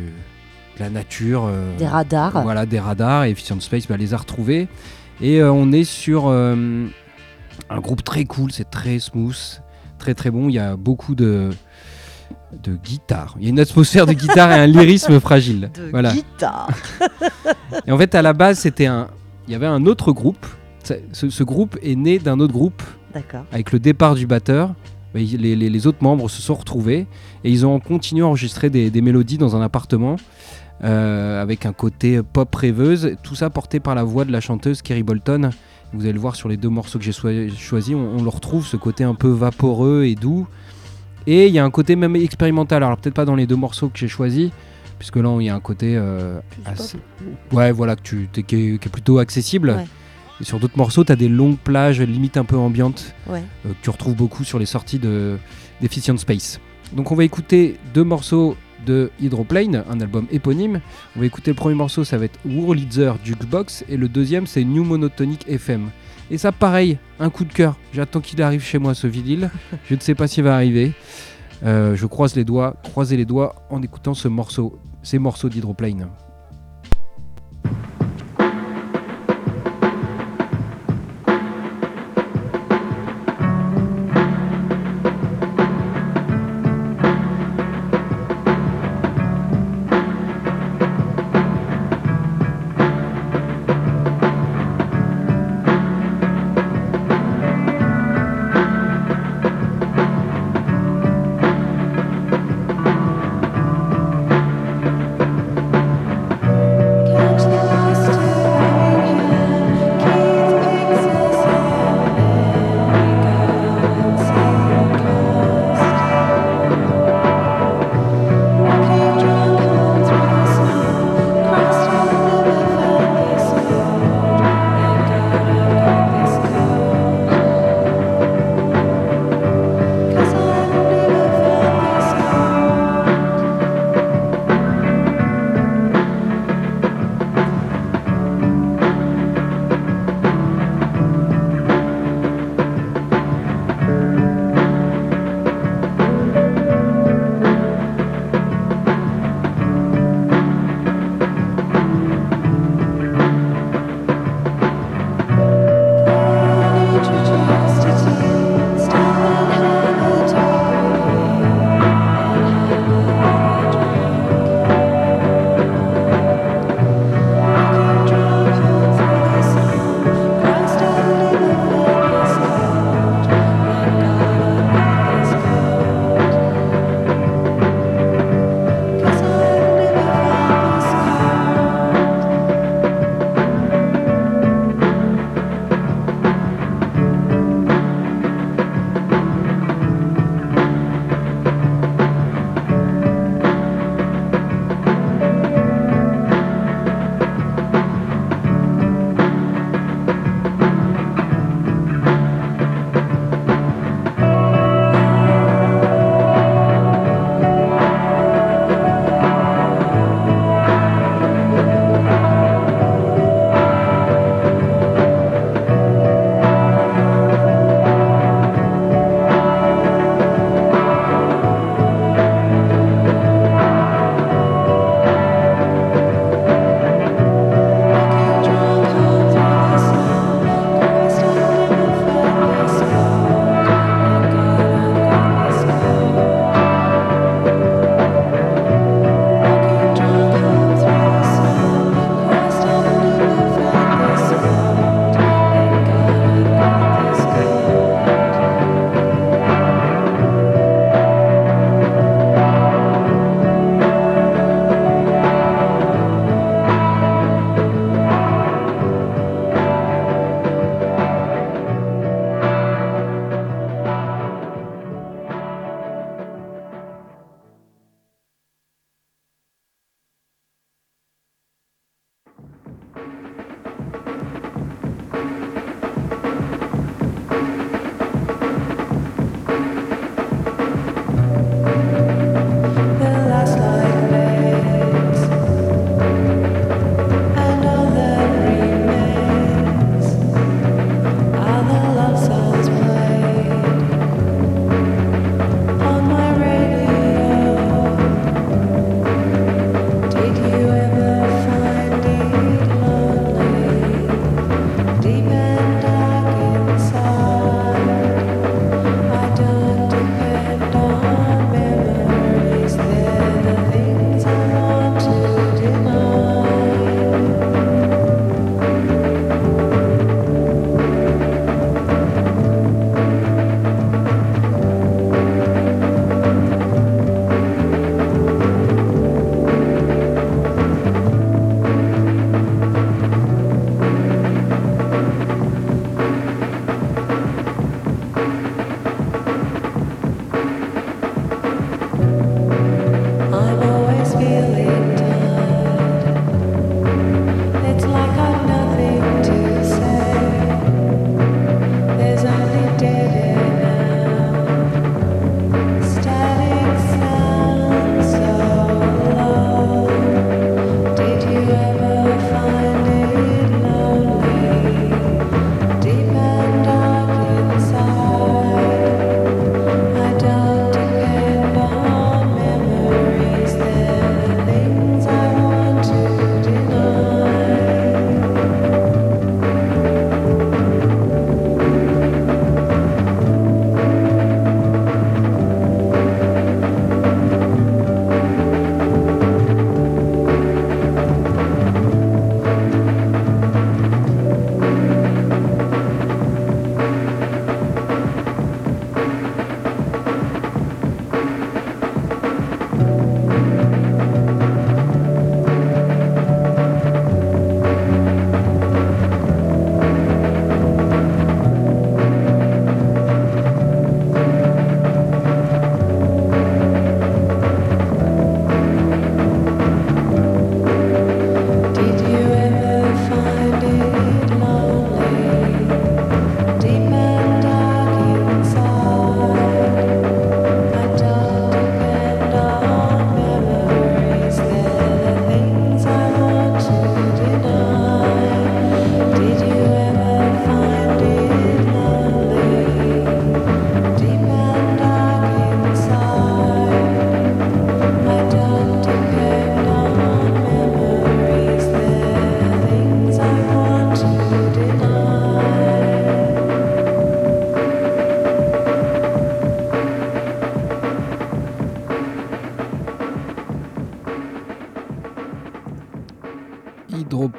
de 0.77 0.81
la 0.81 0.91
nature. 0.91 1.45
euh, 1.47 1.77
Des 1.79 1.87
radars. 1.87 2.43
voilà, 2.43 2.67
des 2.67 2.81
radars. 2.81 3.23
Et 3.25 3.31
Efficient 3.31 3.61
Space 3.61 3.87
bah, 3.87 3.97
les 3.97 4.13
a 4.13 4.17
retrouvés. 4.17 4.67
Et 5.21 5.41
euh, 5.41 5.53
on 5.53 5.71
est 5.71 5.85
sur 5.85 6.25
euh, 6.27 6.87
un 7.77 7.81
groupe 7.81 8.03
très 8.05 8.25
cool, 8.25 8.53
c'est 8.53 8.71
très 8.71 8.99
smooth, 8.99 9.63
très 9.99 10.15
très 10.15 10.31
bon. 10.31 10.49
Il 10.49 10.55
y 10.55 10.59
a 10.59 10.77
beaucoup 10.77 11.15
de, 11.15 11.51
de 12.63 12.77
guitare. 12.77 13.35
Il 13.39 13.45
y 13.45 13.47
a 13.47 13.51
une 13.51 13.61
atmosphère 13.61 14.07
de 14.07 14.13
guitare 14.13 14.53
et 14.53 14.61
un 14.61 14.67
lyrisme 14.79 15.19
fragile. 15.21 15.71
De 15.75 15.91
voilà. 15.91 16.13
guitare. 16.13 16.69
Et 17.87 17.93
en 17.93 17.99
fait, 17.99 18.15
à 18.15 18.23
la 18.23 18.33
base, 18.33 18.59
c'était 18.59 18.87
un. 18.87 19.09
Il 19.49 19.53
y 19.53 19.55
avait 19.55 19.67
un 19.67 19.87
autre 19.87 20.13
groupe. 20.13 20.47
Ce, 21.13 21.31
ce 21.31 21.43
groupe 21.45 21.79
est 21.83 21.95
né 21.97 22.19
d'un 22.19 22.39
autre 22.41 22.53
groupe 22.53 22.83
D'accord. 23.15 23.45
avec 23.53 23.71
le 23.73 23.79
départ 23.79 24.15
du 24.17 24.27
batteur. 24.27 24.75
les- 25.15 25.37
les 25.57 25.87
autres 25.87 26.03
membres 26.03 26.29
se 26.29 26.43
sont 26.43 26.55
retrouvés 26.55 27.07
et 27.45 27.51
ils 27.51 27.65
ont 27.67 27.79
continué 27.81 28.23
à 28.23 28.27
enregistrer 28.27 28.69
des, 28.71 28.91
des 28.91 29.01
mélodies 29.01 29.39
dans 29.39 29.55
un 29.57 29.63
appartement 29.63 30.17
euh, 30.83 31.41
avec 31.41 31.67
un 31.67 31.73
côté 31.73 32.21
pop 32.23 32.53
rêveuse. 32.55 33.17
Tout 33.23 33.35
ça 33.37 33.49
porté 33.51 33.79
par 33.81 33.95
la 33.95 34.03
voix 34.05 34.25
de 34.25 34.33
la 34.33 34.41
chanteuse 34.41 34.83
Kerry 34.83 35.03
Bolton. 35.05 35.51
Vous 35.93 36.03
allez 36.05 36.13
le 36.13 36.19
voir 36.21 36.37
sur 36.37 36.49
les 36.49 36.57
deux 36.57 36.69
morceaux 36.71 36.99
que 36.99 37.05
j'ai 37.05 37.13
choisis, 37.13 37.95
on, 37.95 38.19
on 38.19 38.23
le 38.23 38.29
retrouve 38.29 38.67
ce 38.67 38.77
côté 38.77 39.05
un 39.05 39.15
peu 39.15 39.29
vaporeux 39.29 40.05
et 40.05 40.15
doux. 40.15 40.47
Et 41.27 41.47
il 41.47 41.53
y 41.53 41.59
a 41.59 41.65
un 41.65 41.71
côté 41.71 41.97
même 41.97 42.17
expérimental. 42.17 42.83
Alors 42.83 42.97
peut-être 42.97 43.15
pas 43.15 43.25
dans 43.25 43.35
les 43.37 43.47
deux 43.47 43.57
morceaux 43.57 43.89
que 43.89 43.99
j'ai 43.99 44.09
choisis, 44.09 44.51
puisque 44.99 45.17
là 45.17 45.37
il 45.39 45.47
y 45.47 45.51
a 45.51 45.55
un 45.55 45.61
côté 45.61 45.95
euh, 45.97 46.41
assez- 46.65 46.99
ouais 47.53 47.71
voilà 47.73 47.95
que 47.97 48.03
tu 48.03 48.29
qui, 48.33 48.41
est, 48.41 48.45
qui 48.79 48.89
est 48.89 48.91
plutôt 48.91 49.19
accessible. 49.19 49.71
Ouais. 49.71 49.85
Et 50.41 50.45
sur 50.45 50.59
d'autres 50.59 50.77
morceaux, 50.79 51.05
tu 51.05 51.13
as 51.13 51.17
des 51.17 51.29
longues 51.29 51.59
plages 51.59 52.01
limite 52.01 52.37
un 52.37 52.45
peu 52.45 52.57
ambiantes 52.57 53.15
Ouais. 53.29 53.43
euh, 53.67 53.71
que 53.71 53.77
tu 53.83 53.91
retrouves 53.91 54.17
beaucoup 54.17 54.43
sur 54.45 54.59
les 54.59 54.67
sorties 54.67 54.99
de 54.99 55.37
d'Efficient 55.81 56.17
Space. 56.17 56.59
Donc 56.93 57.13
on 57.13 57.15
va 57.15 57.25
écouter 57.25 57.77
deux 57.95 58.05
morceaux 58.05 58.57
de 58.87 59.11
Hydroplane, 59.21 59.85
un 59.89 60.01
album 60.01 60.27
éponyme. 60.31 60.81
On 61.17 61.21
va 61.21 61.27
écouter 61.27 61.51
le 61.51 61.57
premier 61.57 61.75
morceau, 61.75 62.05
ça 62.05 62.19
va 62.19 62.25
être 62.25 62.39
Wurlitzer 62.45 63.13
Jukebox, 63.25 63.85
et 63.89 63.97
le 63.97 64.09
deuxième 64.09 64.47
c'est 64.47 64.65
New 64.65 64.85
Monotonic 64.85 65.49
FM. 65.49 65.91
Et 66.31 66.39
ça 66.39 66.53
pareil, 66.53 66.99
un 67.21 67.31
coup 67.31 67.45
de 67.45 67.53
cœur. 67.53 67.77
J'attends 67.93 68.21
qu'il 68.21 68.41
arrive 68.43 68.63
chez 68.63 68.79
moi 68.79 68.95
ce 68.95 69.07
vinyle. 69.07 69.51
Je 69.89 69.95
ne 69.95 70.01
sais 70.01 70.15
pas 70.15 70.27
s'il 70.27 70.45
va 70.45 70.55
arriver. 70.55 70.93
Euh, 71.65 71.95
je 71.95 72.07
croise 72.07 72.35
les 72.35 72.45
doigts, 72.45 72.75
croisez 72.83 73.17
les 73.17 73.25
doigts 73.25 73.55
en 73.71 73.83
écoutant 73.83 74.15
ce 74.15 74.27
morceau, 74.27 74.81
ces 75.03 75.19
morceaux 75.19 75.49
d'Hydroplane. 75.49 76.09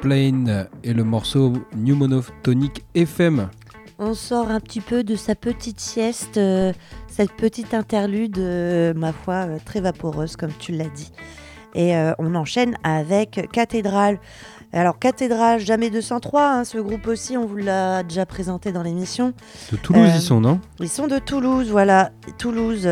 Plane 0.00 0.68
et 0.82 0.92
le 0.92 1.04
morceau 1.04 1.52
New 1.76 1.96
Monotonic 1.96 2.84
FM. 2.94 3.48
On 3.98 4.14
sort 4.14 4.50
un 4.50 4.60
petit 4.60 4.80
peu 4.80 5.04
de 5.04 5.14
sa 5.14 5.34
petite 5.34 5.80
sieste, 5.80 6.36
euh, 6.36 6.72
cette 7.06 7.32
petite 7.32 7.74
interlude, 7.74 8.38
euh, 8.38 8.92
ma 8.94 9.12
foi, 9.12 9.46
euh, 9.46 9.58
très 9.64 9.80
vaporeuse, 9.80 10.36
comme 10.36 10.52
tu 10.58 10.72
l'as 10.72 10.88
dit. 10.88 11.12
Et 11.76 11.92
on 12.20 12.36
enchaîne 12.36 12.76
avec 12.84 13.48
Cathédrale. 13.50 14.20
Alors, 14.74 14.98
Cathédrale, 14.98 15.60
jamais 15.60 15.88
203, 15.88 16.42
hein, 16.42 16.64
ce 16.64 16.78
groupe 16.78 17.06
aussi, 17.06 17.36
on 17.36 17.46
vous 17.46 17.56
l'a 17.56 18.02
déjà 18.02 18.26
présenté 18.26 18.72
dans 18.72 18.82
l'émission. 18.82 19.32
De 19.72 19.76
Toulouse, 19.76 20.10
ils 20.14 20.20
sont, 20.20 20.40
non? 20.40 20.60
Ils 20.80 20.88
sont 20.88 21.06
de 21.06 21.18
Toulouse, 21.18 21.70
voilà, 21.70 22.10
Toulouse. 22.38 22.88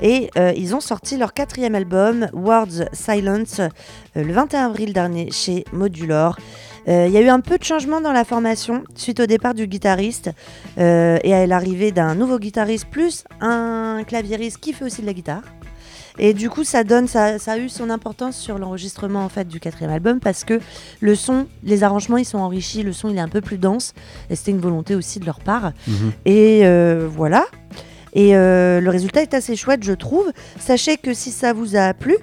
et 0.00 0.30
ils 0.56 0.74
ont 0.74 0.80
sorti 0.80 1.16
leur 1.16 1.32
quatrième 1.32 1.74
album, 1.74 2.28
Words 2.32 2.88
Silence, 2.92 3.60
le 4.14 4.32
21 4.32 4.66
avril 4.66 4.92
dernier 4.92 5.30
chez 5.30 5.64
Modulor. 5.72 6.36
Euh, 6.88 7.06
il 7.06 7.12
y 7.12 7.16
a 7.16 7.20
eu 7.20 7.28
un 7.28 7.40
peu 7.40 7.58
de 7.58 7.64
changement 7.64 8.00
dans 8.00 8.12
la 8.12 8.24
formation 8.24 8.84
suite 8.94 9.20
au 9.20 9.26
départ 9.26 9.54
du 9.54 9.66
guitariste 9.66 10.30
euh, 10.78 11.18
et 11.22 11.34
à 11.34 11.46
l'arrivée 11.46 11.92
d'un 11.92 12.14
nouveau 12.14 12.38
guitariste 12.38 12.86
plus 12.90 13.24
un 13.40 14.02
claviériste 14.06 14.58
qui 14.58 14.72
fait 14.72 14.84
aussi 14.84 15.02
de 15.02 15.06
la 15.06 15.12
guitare. 15.12 15.42
Et 16.20 16.34
du 16.34 16.50
coup, 16.50 16.64
ça 16.64 16.84
donne, 16.84 17.08
ça, 17.08 17.36
a 17.46 17.58
eu 17.58 17.68
son 17.68 17.88
importance 17.90 18.36
sur 18.36 18.58
l'enregistrement 18.58 19.24
en 19.24 19.28
fait 19.30 19.48
du 19.48 19.58
quatrième 19.58 19.90
album 19.90 20.20
parce 20.20 20.44
que 20.44 20.60
le 21.00 21.14
son, 21.14 21.46
les 21.64 21.82
arrangements, 21.82 22.18
ils 22.18 22.26
sont 22.26 22.38
enrichis, 22.38 22.82
le 22.82 22.92
son 22.92 23.08
il 23.08 23.16
est 23.16 23.20
un 23.20 23.28
peu 23.28 23.40
plus 23.40 23.58
dense. 23.58 23.94
Et 24.28 24.36
c'était 24.36 24.50
une 24.52 24.60
volonté 24.60 24.94
aussi 24.94 25.18
de 25.18 25.24
leur 25.24 25.40
part. 25.40 25.72
Mhm. 25.88 26.12
Et 26.26 26.60
euh, 26.64 27.08
voilà. 27.10 27.46
Et 28.12 28.32
le 28.32 28.88
résultat 28.88 29.22
est 29.22 29.34
assez 29.34 29.56
chouette, 29.56 29.82
je 29.82 29.92
trouve. 29.92 30.30
Sachez 30.58 30.96
que 30.96 31.14
si 31.14 31.30
ça 31.30 31.52
vous 31.52 31.76
a 31.76 31.94
plu, 31.94 32.16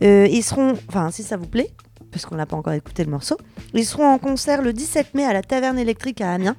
ils 0.00 0.42
seront, 0.42 0.74
enfin 0.88 1.10
si 1.10 1.22
ça 1.22 1.36
vous 1.36 1.48
plaît, 1.48 1.70
parce 2.12 2.26
qu'on 2.26 2.36
n'a 2.36 2.46
pas 2.46 2.56
encore 2.56 2.74
écouté 2.74 3.04
le 3.04 3.10
morceau. 3.10 3.36
Ils 3.74 3.86
seront 3.86 4.06
en 4.06 4.18
concert 4.18 4.62
le 4.62 4.72
17 4.72 5.14
mai 5.14 5.24
à 5.24 5.32
la 5.32 5.42
Taverne 5.42 5.78
électrique 5.78 6.20
à 6.20 6.32
Amiens, 6.32 6.56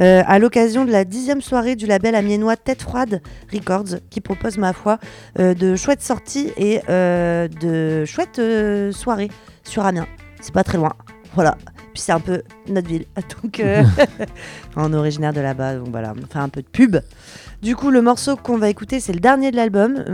euh, 0.00 0.22
à 0.26 0.38
l'occasion 0.38 0.84
de 0.84 0.92
la 0.92 1.04
dixième 1.04 1.40
soirée 1.40 1.76
du 1.76 1.86
label 1.86 2.14
amiénois 2.14 2.56
Tête 2.56 2.82
Froide 2.82 3.22
Records, 3.52 4.00
qui 4.10 4.20
propose, 4.20 4.58
ma 4.58 4.72
foi, 4.72 4.98
euh, 5.38 5.54
de 5.54 5.76
chouettes 5.76 6.02
sorties 6.02 6.52
et 6.56 6.80
euh, 6.88 7.48
de 7.48 8.04
chouettes 8.04 8.40
soirées 8.92 9.30
sur 9.62 9.84
Amiens. 9.84 10.06
C'est 10.40 10.54
pas 10.54 10.64
très 10.64 10.78
loin. 10.78 10.92
Voilà. 11.34 11.56
Puis 11.92 12.02
c'est 12.02 12.12
un 12.12 12.20
peu 12.20 12.42
notre 12.68 12.88
ville. 12.88 13.06
Donc, 13.42 13.62
on 14.76 14.92
est 14.92 14.96
originaire 14.96 15.32
de 15.32 15.40
là-bas, 15.40 15.76
donc 15.76 15.88
voilà, 15.90 16.12
on 16.20 16.26
fait 16.26 16.40
un 16.40 16.48
peu 16.48 16.60
de 16.60 16.66
pub. 16.66 16.96
Du 17.62 17.76
coup, 17.76 17.90
le 17.90 18.02
morceau 18.02 18.36
qu'on 18.36 18.58
va 18.58 18.68
écouter, 18.68 18.98
c'est 18.98 19.12
le 19.12 19.20
dernier 19.20 19.52
de 19.52 19.56
l'album. 19.56 20.04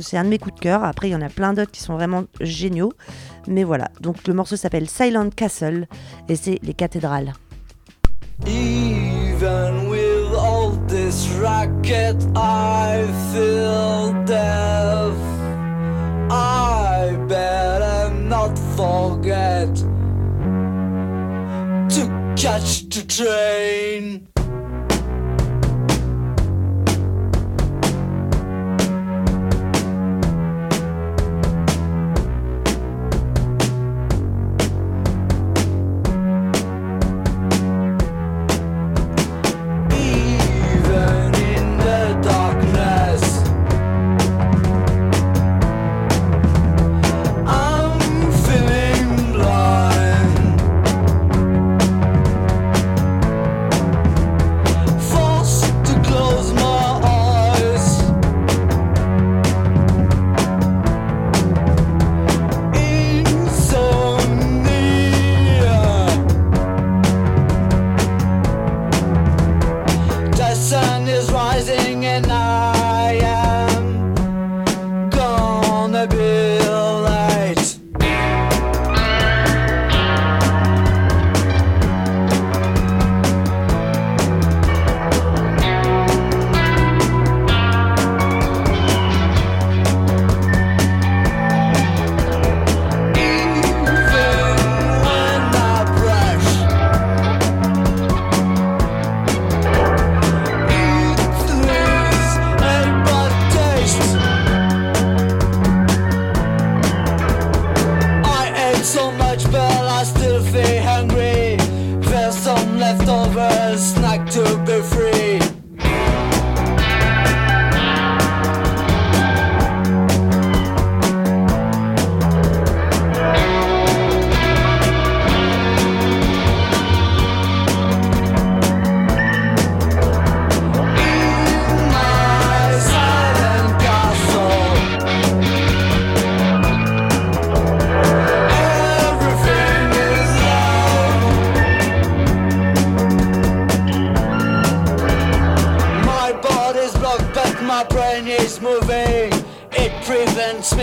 c'est 0.00 0.16
un 0.16 0.24
de 0.24 0.28
mes 0.28 0.38
coups 0.38 0.56
de 0.56 0.60
cœur. 0.60 0.82
Après, 0.82 1.08
il 1.08 1.12
y 1.12 1.14
en 1.14 1.22
a 1.22 1.28
plein 1.28 1.52
d'autres 1.52 1.70
qui 1.70 1.80
sont 1.80 1.94
vraiment 1.94 2.24
géniaux. 2.40 2.92
Mais 3.46 3.62
voilà, 3.62 3.90
donc 4.00 4.26
le 4.26 4.34
morceau 4.34 4.56
s'appelle 4.56 4.88
Silent 4.88 5.30
Castle 5.30 5.86
et 6.28 6.36
c'est 6.36 6.58
les 6.62 6.74
cathédrales. 6.74 7.32
Even 8.42 9.88
with 9.88 10.34
all 10.34 10.70
this 10.88 11.28
racket, 11.38 12.16
I 12.36 13.06
feel 13.32 14.12
death. 14.24 15.16
I 16.30 17.16
better 17.28 18.12
not 18.14 18.58
forget 18.76 19.72
to 21.94 22.34
catch 22.36 22.88
the 22.88 23.04
train. 23.06 24.33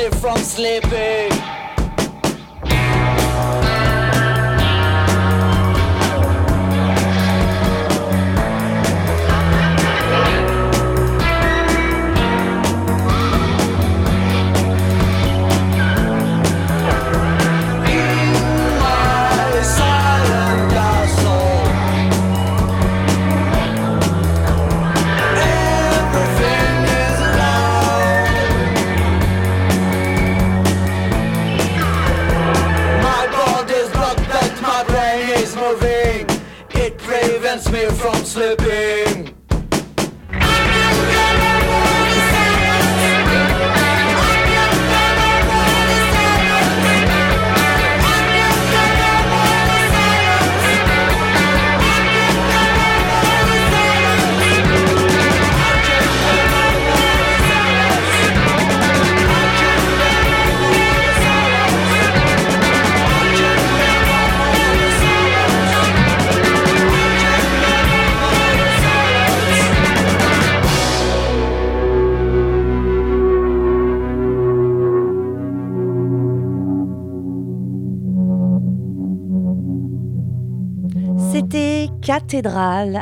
from 0.10 0.38
slipping. 0.38 1.21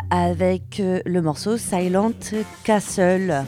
Avec 0.09 0.79
euh, 0.79 0.99
le 1.05 1.21
morceau 1.21 1.57
Silent 1.57 2.11
Castle. 2.63 3.45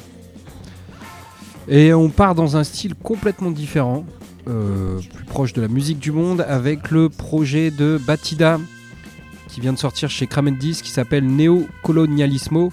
Et 1.68 1.94
on 1.94 2.10
part 2.10 2.34
dans 2.34 2.58
un 2.58 2.64
style 2.64 2.96
complètement 2.96 3.52
différent, 3.52 4.06
euh, 4.48 5.00
plus 5.14 5.26
proche 5.26 5.54
de 5.54 5.62
la 5.62 5.68
musique 5.68 6.00
du 6.00 6.12
monde, 6.12 6.46
avec 6.48 6.92
le 6.92 7.10
projet 7.10 7.72
de 7.72 8.00
Batida 8.06 8.60
qui 9.48 9.60
vient 9.60 9.74
de 9.74 9.78
sortir 9.78 10.10
chez 10.10 10.28
Kramendis 10.28 10.82
qui 10.82 10.92
s'appelle 10.92 11.26
Neo 11.28 11.68
Colonialismo. 11.84 12.72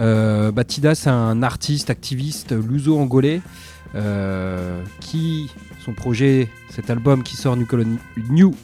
Euh, 0.00 0.52
Batida, 0.52 0.94
c'est 0.94 1.10
un 1.10 1.42
artiste, 1.42 1.90
activiste 1.90 2.52
luso-angolais 2.52 3.40
euh, 3.94 4.82
qui, 5.00 5.50
son 5.84 5.92
projet, 5.92 6.48
cet 6.70 6.90
album 6.90 7.22
qui 7.22 7.36
sort 7.36 7.56
New, 7.56 7.66
Coloni- 7.66 7.98
New 8.30 8.54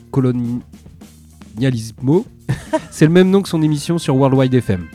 C'est 2.90 3.06
le 3.06 3.12
même 3.12 3.30
nom 3.30 3.42
que 3.42 3.48
son 3.48 3.62
émission 3.62 3.98
sur 3.98 4.16
Worldwide 4.16 4.54
FM. 4.54 4.86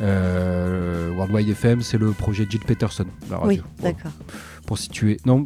Euh, 0.00 1.10
Worldwide 1.14 1.50
FM, 1.50 1.82
c'est 1.82 1.98
le 1.98 2.12
projet 2.12 2.46
Jill 2.48 2.60
Peterson, 2.60 3.04
la 3.30 3.36
radio. 3.36 3.48
Oui, 3.62 3.62
Voilà, 3.78 3.94
d'accord. 3.94 4.12
pour 4.66 4.78
situer. 4.78 5.18
Non, 5.26 5.44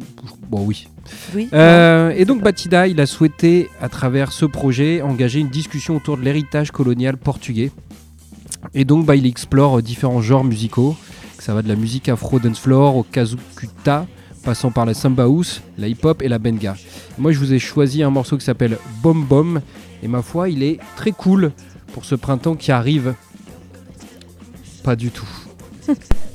bon, 0.49 0.63
oui. 0.65 0.87
Oui. 1.35 1.49
Euh, 1.53 2.11
et 2.15 2.23
donc 2.25 2.41
Batida, 2.41 2.87
il 2.87 3.01
a 3.01 3.05
souhaité, 3.05 3.69
à 3.81 3.89
travers 3.89 4.31
ce 4.31 4.45
projet, 4.45 5.01
engager 5.01 5.39
une 5.41 5.49
discussion 5.49 5.97
autour 5.97 6.17
de 6.17 6.23
l'héritage 6.23 6.71
colonial 6.71 7.17
portugais. 7.17 7.71
Et 8.73 8.85
donc 8.85 9.05
bah, 9.05 9.15
il 9.15 9.25
explore 9.25 9.81
différents 9.81 10.21
genres 10.21 10.43
musicaux. 10.45 10.95
Ça 11.37 11.53
va 11.53 11.61
de 11.61 11.67
la 11.67 11.75
musique 11.75 12.07
afro 12.09 12.39
dance 12.39 12.59
floor 12.59 12.95
au 12.95 13.03
kazukuta, 13.03 14.07
passant 14.43 14.71
par 14.71 14.85
la 14.85 14.93
samba 14.93 15.23
house, 15.23 15.61
la 15.77 15.87
hip-hop 15.89 16.21
et 16.21 16.29
la 16.29 16.39
benga. 16.39 16.75
Moi 17.17 17.31
je 17.33 17.39
vous 17.39 17.53
ai 17.53 17.59
choisi 17.59 18.03
un 18.03 18.09
morceau 18.09 18.37
qui 18.37 18.45
s'appelle 18.45 18.77
Bom 19.03 19.15
Bom. 19.15 19.61
Et 20.03 20.07
ma 20.07 20.21
foi, 20.21 20.49
il 20.49 20.63
est 20.63 20.79
très 20.95 21.11
cool 21.11 21.51
pour 21.93 22.05
ce 22.05 22.15
printemps 22.15 22.55
qui 22.55 22.71
arrive. 22.71 23.15
Pas 24.83 24.95
du 24.95 25.11
tout. 25.11 25.27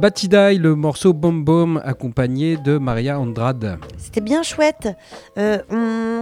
Batidai, 0.00 0.56
le 0.56 0.74
morceau 0.76 1.12
Bom 1.12 1.34
Bom, 1.34 1.76
accompagné 1.84 2.56
de 2.56 2.78
Maria 2.78 3.20
Andrade. 3.20 3.76
C'était 3.98 4.22
bien 4.22 4.42
chouette. 4.42 4.88
Euh, 5.36 5.58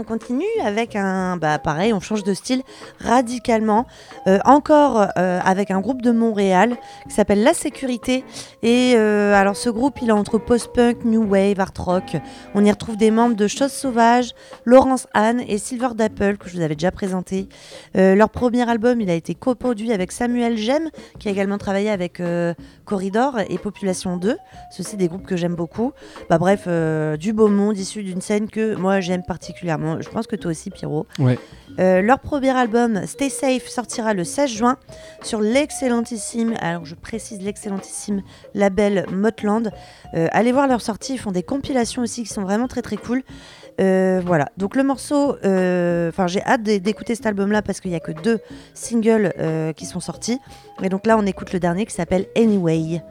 continue 0.05 0.45
avec 0.65 0.97
un. 0.97 1.37
Bah, 1.37 1.59
pareil, 1.59 1.93
on 1.93 2.01
change 2.01 2.25
de 2.25 2.35
style 2.35 2.63
radicalement. 3.01 3.87
Euh, 4.27 4.39
encore 4.45 5.09
avec 5.17 5.71
un 5.71 5.81
groupe 5.81 6.03
de 6.03 6.11
Montréal 6.11 6.77
qui 7.09 7.15
s'appelle 7.15 7.43
La 7.43 7.55
Sécurité. 7.55 8.25
Et 8.63 8.97
alors, 8.97 9.57
ce 9.57 9.71
groupe, 9.71 9.99
il 10.03 10.09
est 10.09 10.13
entre 10.13 10.39
post-punk, 10.39 11.05
new 11.05 11.25
wave, 11.25 11.61
art 11.61 11.73
rock. 11.79 12.17
On 12.55 12.65
y 12.65 12.71
retrouve 12.71 12.97
des 12.97 13.11
membres 13.11 13.37
de 13.37 13.47
Choses 13.47 13.73
Sauvages, 13.73 14.33
Laurence 14.65 15.07
Anne 15.15 15.43
et 15.47 15.59
Silver 15.59 15.91
Dapple, 15.95 16.37
que 16.37 16.49
je 16.49 16.57
vous 16.57 16.63
avais 16.63 16.75
déjà 16.75 16.91
présenté. 16.91 17.49
leur 17.95 18.31
premier 18.31 18.69
album, 18.69 19.01
il 19.01 19.11
a 19.11 19.15
été 19.15 19.35
coproduit 19.35 19.93
avec 19.93 20.13
Samuel 20.13 20.57
Gem, 20.57 20.91
qui 21.19 21.29
a 21.29 21.31
également 21.31 21.59
travaillé 21.59 21.91
avec 21.91 22.23
Corridor 22.85 23.39
et 23.49 23.59
Population 23.59 24.17
2. 24.17 24.37
Ceci 24.71 24.97
des 24.97 25.09
groupes 25.09 25.27
que 25.27 25.37
j'aime 25.37 25.55
beaucoup. 25.55 25.93
Bah, 26.29 26.39
bref, 26.39 26.65
euh, 26.67 27.17
du 27.17 27.33
beau 27.33 27.49
monde 27.49 27.79
issu 27.79 28.03
d'une 28.03 28.21
scène 28.21 28.49
que 28.49 28.75
moi 28.75 29.01
j'aime 29.01 29.23
particulièrement. 29.23 29.88
Je 30.01 30.09
pense 30.09 30.27
que 30.27 30.37
toi 30.37 30.51
aussi, 30.51 30.71
Pierrot. 30.71 31.07
Ouais. 31.19 31.39
Euh, 31.79 32.03
leur 32.03 32.19
premier 32.19 32.51
album, 32.51 33.07
Stay 33.07 33.29
Safe, 33.29 33.67
sortira 33.69 34.15
le 34.15 34.25
16 34.25 34.51
juin 34.51 34.77
sur 35.23 35.41
l'excellentissime, 35.41 36.55
alors 36.61 36.85
je 36.85 36.95
précise 36.95 37.41
l'excellentissime 37.41 38.23
label 38.55 39.07
Motland. 39.13 39.71
Euh, 40.15 40.29
allez 40.33 40.53
voir 40.53 40.67
leur 40.67 40.81
sortie, 40.81 41.15
ils 41.15 41.19
font 41.19 41.33
des 41.33 41.43
compilations 41.43 42.03
aussi 42.03 42.25
qui 42.25 42.29
sont 42.29 42.43
vraiment 42.43 42.69
très 42.69 42.83
très 42.83 42.97
cool. 42.97 43.23
voilà, 43.79 44.49
donc 44.57 44.75
le 44.75 44.83
morceau, 44.83 45.37
enfin 45.37 46.27
j'ai 46.27 46.43
hâte 46.45 46.63
d'écouter 46.63 47.15
cet 47.15 47.27
album-là 47.27 47.63
parce 47.63 47.81
qu'il 47.81 47.91
n'y 47.91 47.97
a 47.97 48.01
que 48.01 48.13
deux 48.13 48.41
singles 48.75 49.33
qui 49.77 49.87
sont 49.87 50.01
sortis. 50.01 50.41
Et 50.83 50.89
donc 50.89 51.07
là, 51.07 51.17
on 51.17 51.27
écoute 51.27 51.53
le 51.53 51.61
dernier 51.61 51.87
qui 51.87 51.95
s'appelle 51.95 52.27
Anyway. 52.37 53.03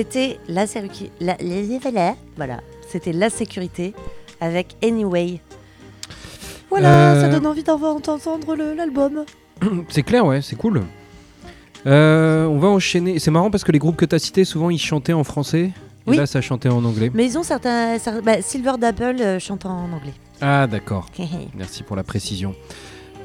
C'était 0.00 0.38
la, 0.48 0.64
sécu- 0.64 1.10
la, 1.20 1.36
la- 1.92 2.14
voilà, 2.34 2.60
c'était 2.88 3.12
la 3.12 3.28
sécurité 3.28 3.92
avec 4.40 4.74
Anyway. 4.82 5.40
Voilà, 6.70 7.12
Euh, 7.12 7.20
ça 7.20 7.28
donne 7.28 7.46
envie 7.46 7.62
d'en- 7.62 7.76
d'entendre 8.00 8.56
l'album. 8.56 9.26
C'est 9.90 10.02
clair, 10.02 10.24
ouais, 10.24 10.40
c'est 10.40 10.56
cool. 10.56 10.84
Euh, 11.86 12.46
on 12.46 12.58
va 12.58 12.68
enchaîner. 12.68 13.18
C'est 13.18 13.30
marrant 13.30 13.50
parce 13.50 13.62
que 13.62 13.72
les 13.72 13.78
groupes 13.78 13.96
que 13.96 14.06
tu 14.06 14.14
as 14.14 14.18
cités, 14.18 14.46
souvent 14.46 14.70
ils 14.70 14.78
chantaient 14.78 15.12
en 15.12 15.22
français. 15.22 15.70
Et 16.06 16.14
là, 16.16 16.24
ça 16.24 16.40
chantait 16.40 16.70
en 16.70 16.82
anglais. 16.82 17.10
Mais 17.12 17.26
ils 17.26 17.36
ont 17.36 17.42
certains. 17.42 17.98
cer- 17.98 18.22
bah, 18.22 18.40
Silver 18.40 18.72
D'Apple 18.80 19.16
euh, 19.20 19.38
chante 19.38 19.66
en 19.66 19.84
anglais. 19.92 20.14
Ah, 20.40 20.66
d'accord. 20.66 21.08
Merci 21.58 21.82
pour 21.82 21.94
la 21.94 22.04
précision. 22.04 22.54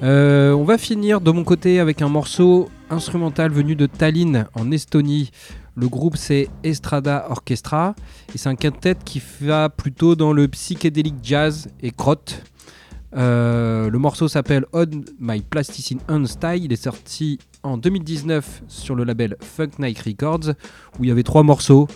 Euh, 0.04 0.52
on 0.52 0.66
va 0.66 0.78
finir 0.78 1.22
de 1.22 1.32
mon 1.32 1.46
côté 1.46 1.80
avec 1.80 2.02
un 2.02 2.10
morceau 2.10 2.68
instrumental 2.90 3.50
venu 3.52 3.76
de 3.78 3.86
Tallinn 3.86 4.46
en 4.56 4.72
Estonie. 4.74 5.32
Le 5.76 5.90
groupe 5.90 6.16
c'est 6.16 6.48
Estrada 6.64 7.28
Orchestra 7.30 7.96
et 8.34 8.38
c'est 8.38 8.48
un 8.48 8.56
quintet 8.56 8.96
qui 9.04 9.22
va 9.42 9.70
plutôt 9.70 10.16
dans 10.16 10.32
le 10.32 10.48
psychédélique 10.48 11.16
jazz 11.22 11.68
et 11.82 11.92
crotte. 11.92 12.42
Euh, 13.16 13.90
le 13.90 14.00
morceau 14.00 14.28
s'appelle 14.28 14.66
On 14.74 14.86
My 15.20 15.42
Plasticine 15.42 16.00
On 16.10 16.26
Style. 16.26 16.64
Il 16.64 16.74
est 16.74 16.84
sorti 16.84 17.40
en 17.64 17.78
2019 17.78 18.64
sur 18.68 18.96
le 18.96 19.04
label 19.04 19.38
Funk 19.42 19.72
Night 19.80 20.00
Records 20.00 20.54
où 21.00 21.04
il 21.04 21.08
y 21.08 21.12
avait 21.12 21.24
trois 21.24 21.44
morceaux. 21.44 21.88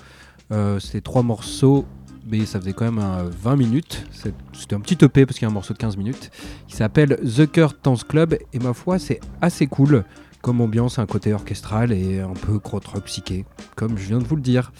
Euh, 0.52 0.80
trois 1.04 1.22
morceaux, 1.22 1.86
mais 2.30 2.46
ça 2.46 2.60
faisait 2.60 2.74
quand 2.74 2.86
même 2.86 3.00
euh, 3.00 3.30
20 3.30 3.56
minutes. 3.56 4.06
C'était 4.12 4.76
un 4.76 4.80
petit 4.80 4.98
EP 5.04 5.26
parce 5.26 5.38
qu'il 5.38 5.46
y 5.46 5.50
a 5.50 5.52
un 5.52 5.54
morceau 5.54 5.74
de 5.74 5.78
15 5.78 5.96
minutes. 5.96 6.32
Il 6.68 6.76
s'appelle 6.76 7.18
The 7.18 7.50
Cure 7.52 7.74
Dance 7.84 8.04
Club 8.04 8.36
et 8.52 8.60
ma 8.60 8.74
foi, 8.74 9.00
c'est 9.00 9.20
assez 9.42 9.68
cool 9.68 10.04
comme 10.42 10.62
ambiance, 10.62 11.00
un 11.00 11.06
côté 11.06 11.34
orchestral 11.34 11.92
et 11.92 12.20
un 12.20 12.34
peu 12.34 12.60
crotte 12.60 12.86
rock 12.88 13.04
psyché, 13.06 13.46
comme 13.76 13.98
je 13.98 14.08
viens 14.08 14.20
de 14.20 14.24
vous 14.24 14.36
le 14.36 14.42
dire. 14.42 14.72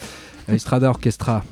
Estrada 0.48 0.90
Orchestra. 0.90 1.44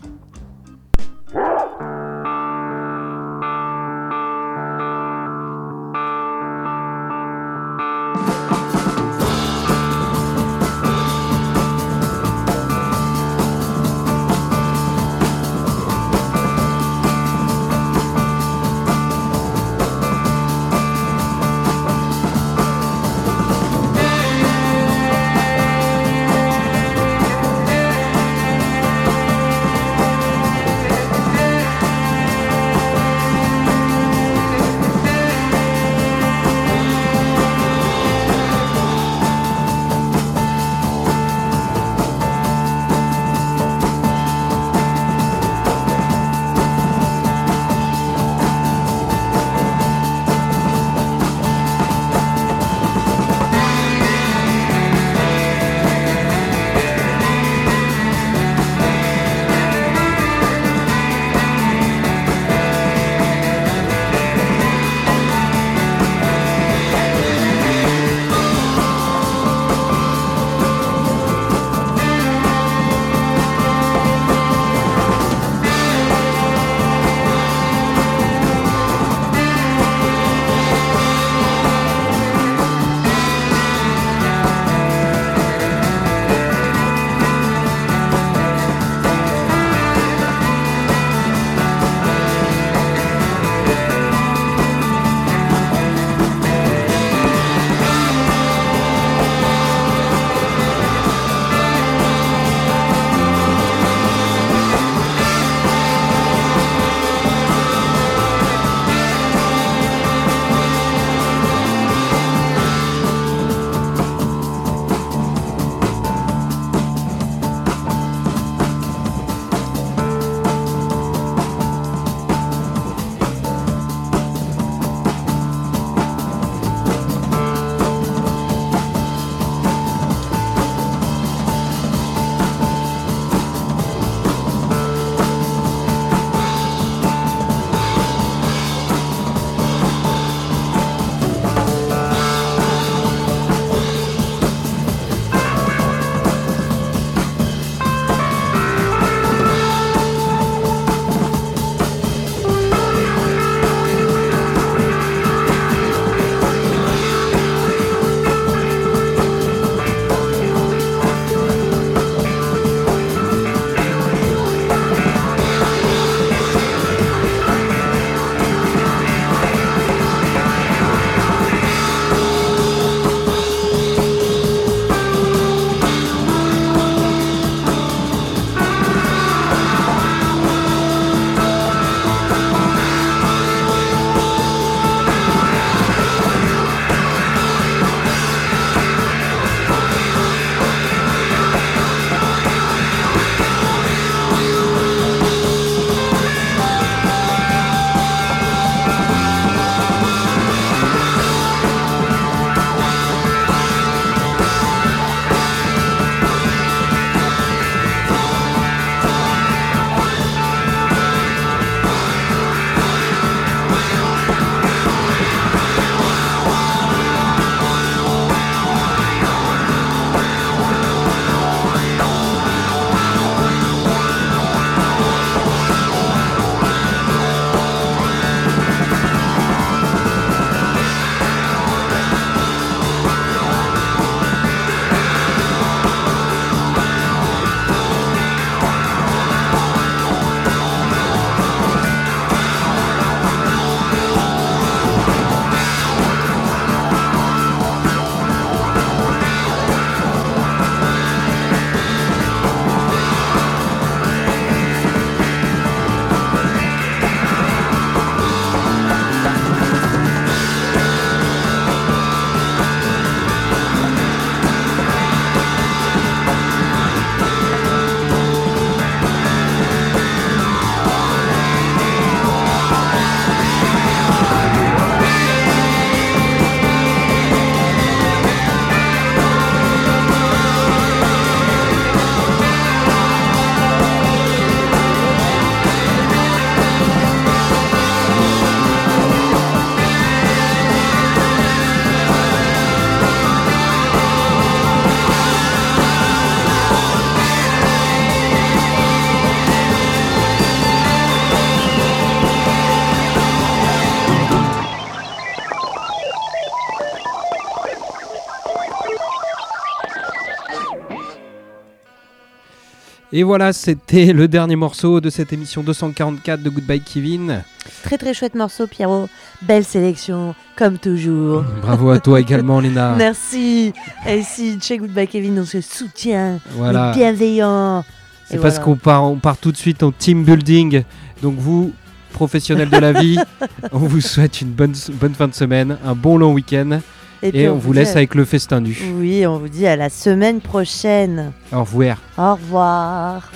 Et 313.18 313.24
voilà, 313.24 313.52
c'était 313.52 314.14
le 314.14 314.28
dernier 314.28 314.56
morceau 314.56 315.02
de 315.02 315.10
cette 315.10 315.34
émission 315.34 315.64
244 315.64 316.44
de 316.44 316.52
Goodbye 316.52 316.82
Kevin. 316.82 317.42
Très 317.82 317.98
très 317.98 318.14
chouette 318.14 318.36
morceau, 318.36 318.68
Pierrot. 318.68 319.10
Belle 319.42 319.66
sélection, 319.66 320.36
comme 320.56 320.78
toujours. 320.78 321.44
Bravo 321.64 321.90
à 321.90 321.98
toi 321.98 322.20
également, 322.20 322.60
Léna. 322.60 322.94
Merci. 322.96 323.74
Et 324.08 324.20
ici, 324.20 324.60
chez 324.62 324.78
Goodbye 324.78 325.08
Kevin, 325.08 325.40
on 325.40 325.46
se 325.46 325.62
soutient. 325.62 326.40
Voilà. 326.52 326.90
On 326.90 326.92
est 326.92 326.96
bienveillant. 326.96 327.84
C'est 328.26 328.38
parce 328.38 328.60
voilà. 328.60 328.66
qu'on 328.66 328.76
part, 328.76 329.04
on 329.06 329.16
part 329.16 329.38
tout 329.38 329.52
de 329.52 329.58
suite 329.58 329.82
en 329.82 329.92
team 329.92 330.24
building. 330.24 330.84
Donc 331.24 331.38
vous, 331.40 331.74
professionnels 332.14 332.70
de 332.70 332.78
la 332.78 332.94
vie, 332.94 333.18
on 333.72 333.80
vous 333.80 334.00
souhaite 334.00 334.42
une 334.42 334.52
bonne, 334.52 334.76
bonne 334.94 335.16
fin 335.16 335.28
de 335.28 335.34
semaine, 335.34 335.80
un 335.84 335.96
bon 335.96 336.20
long 336.20 336.34
week-end. 336.34 336.82
Et, 337.24 337.32
puis, 337.32 337.48
on, 337.48 337.56
vous 337.56 337.74
laisse 337.74 337.96
avec 337.96 338.16
le 338.16 338.26
festin 338.26 338.62
du. 338.62 338.78
Oui, 338.96 339.26
on 339.26 339.38
vous 339.38 339.50
dit 339.50 339.68
à 339.68 339.76
la 339.76 339.90
semaine 339.90 340.40
prochaine. 340.40 341.32
Au 341.52 341.62
revoir. 341.62 341.98
Au 342.18 342.34
revoir. 342.36 343.32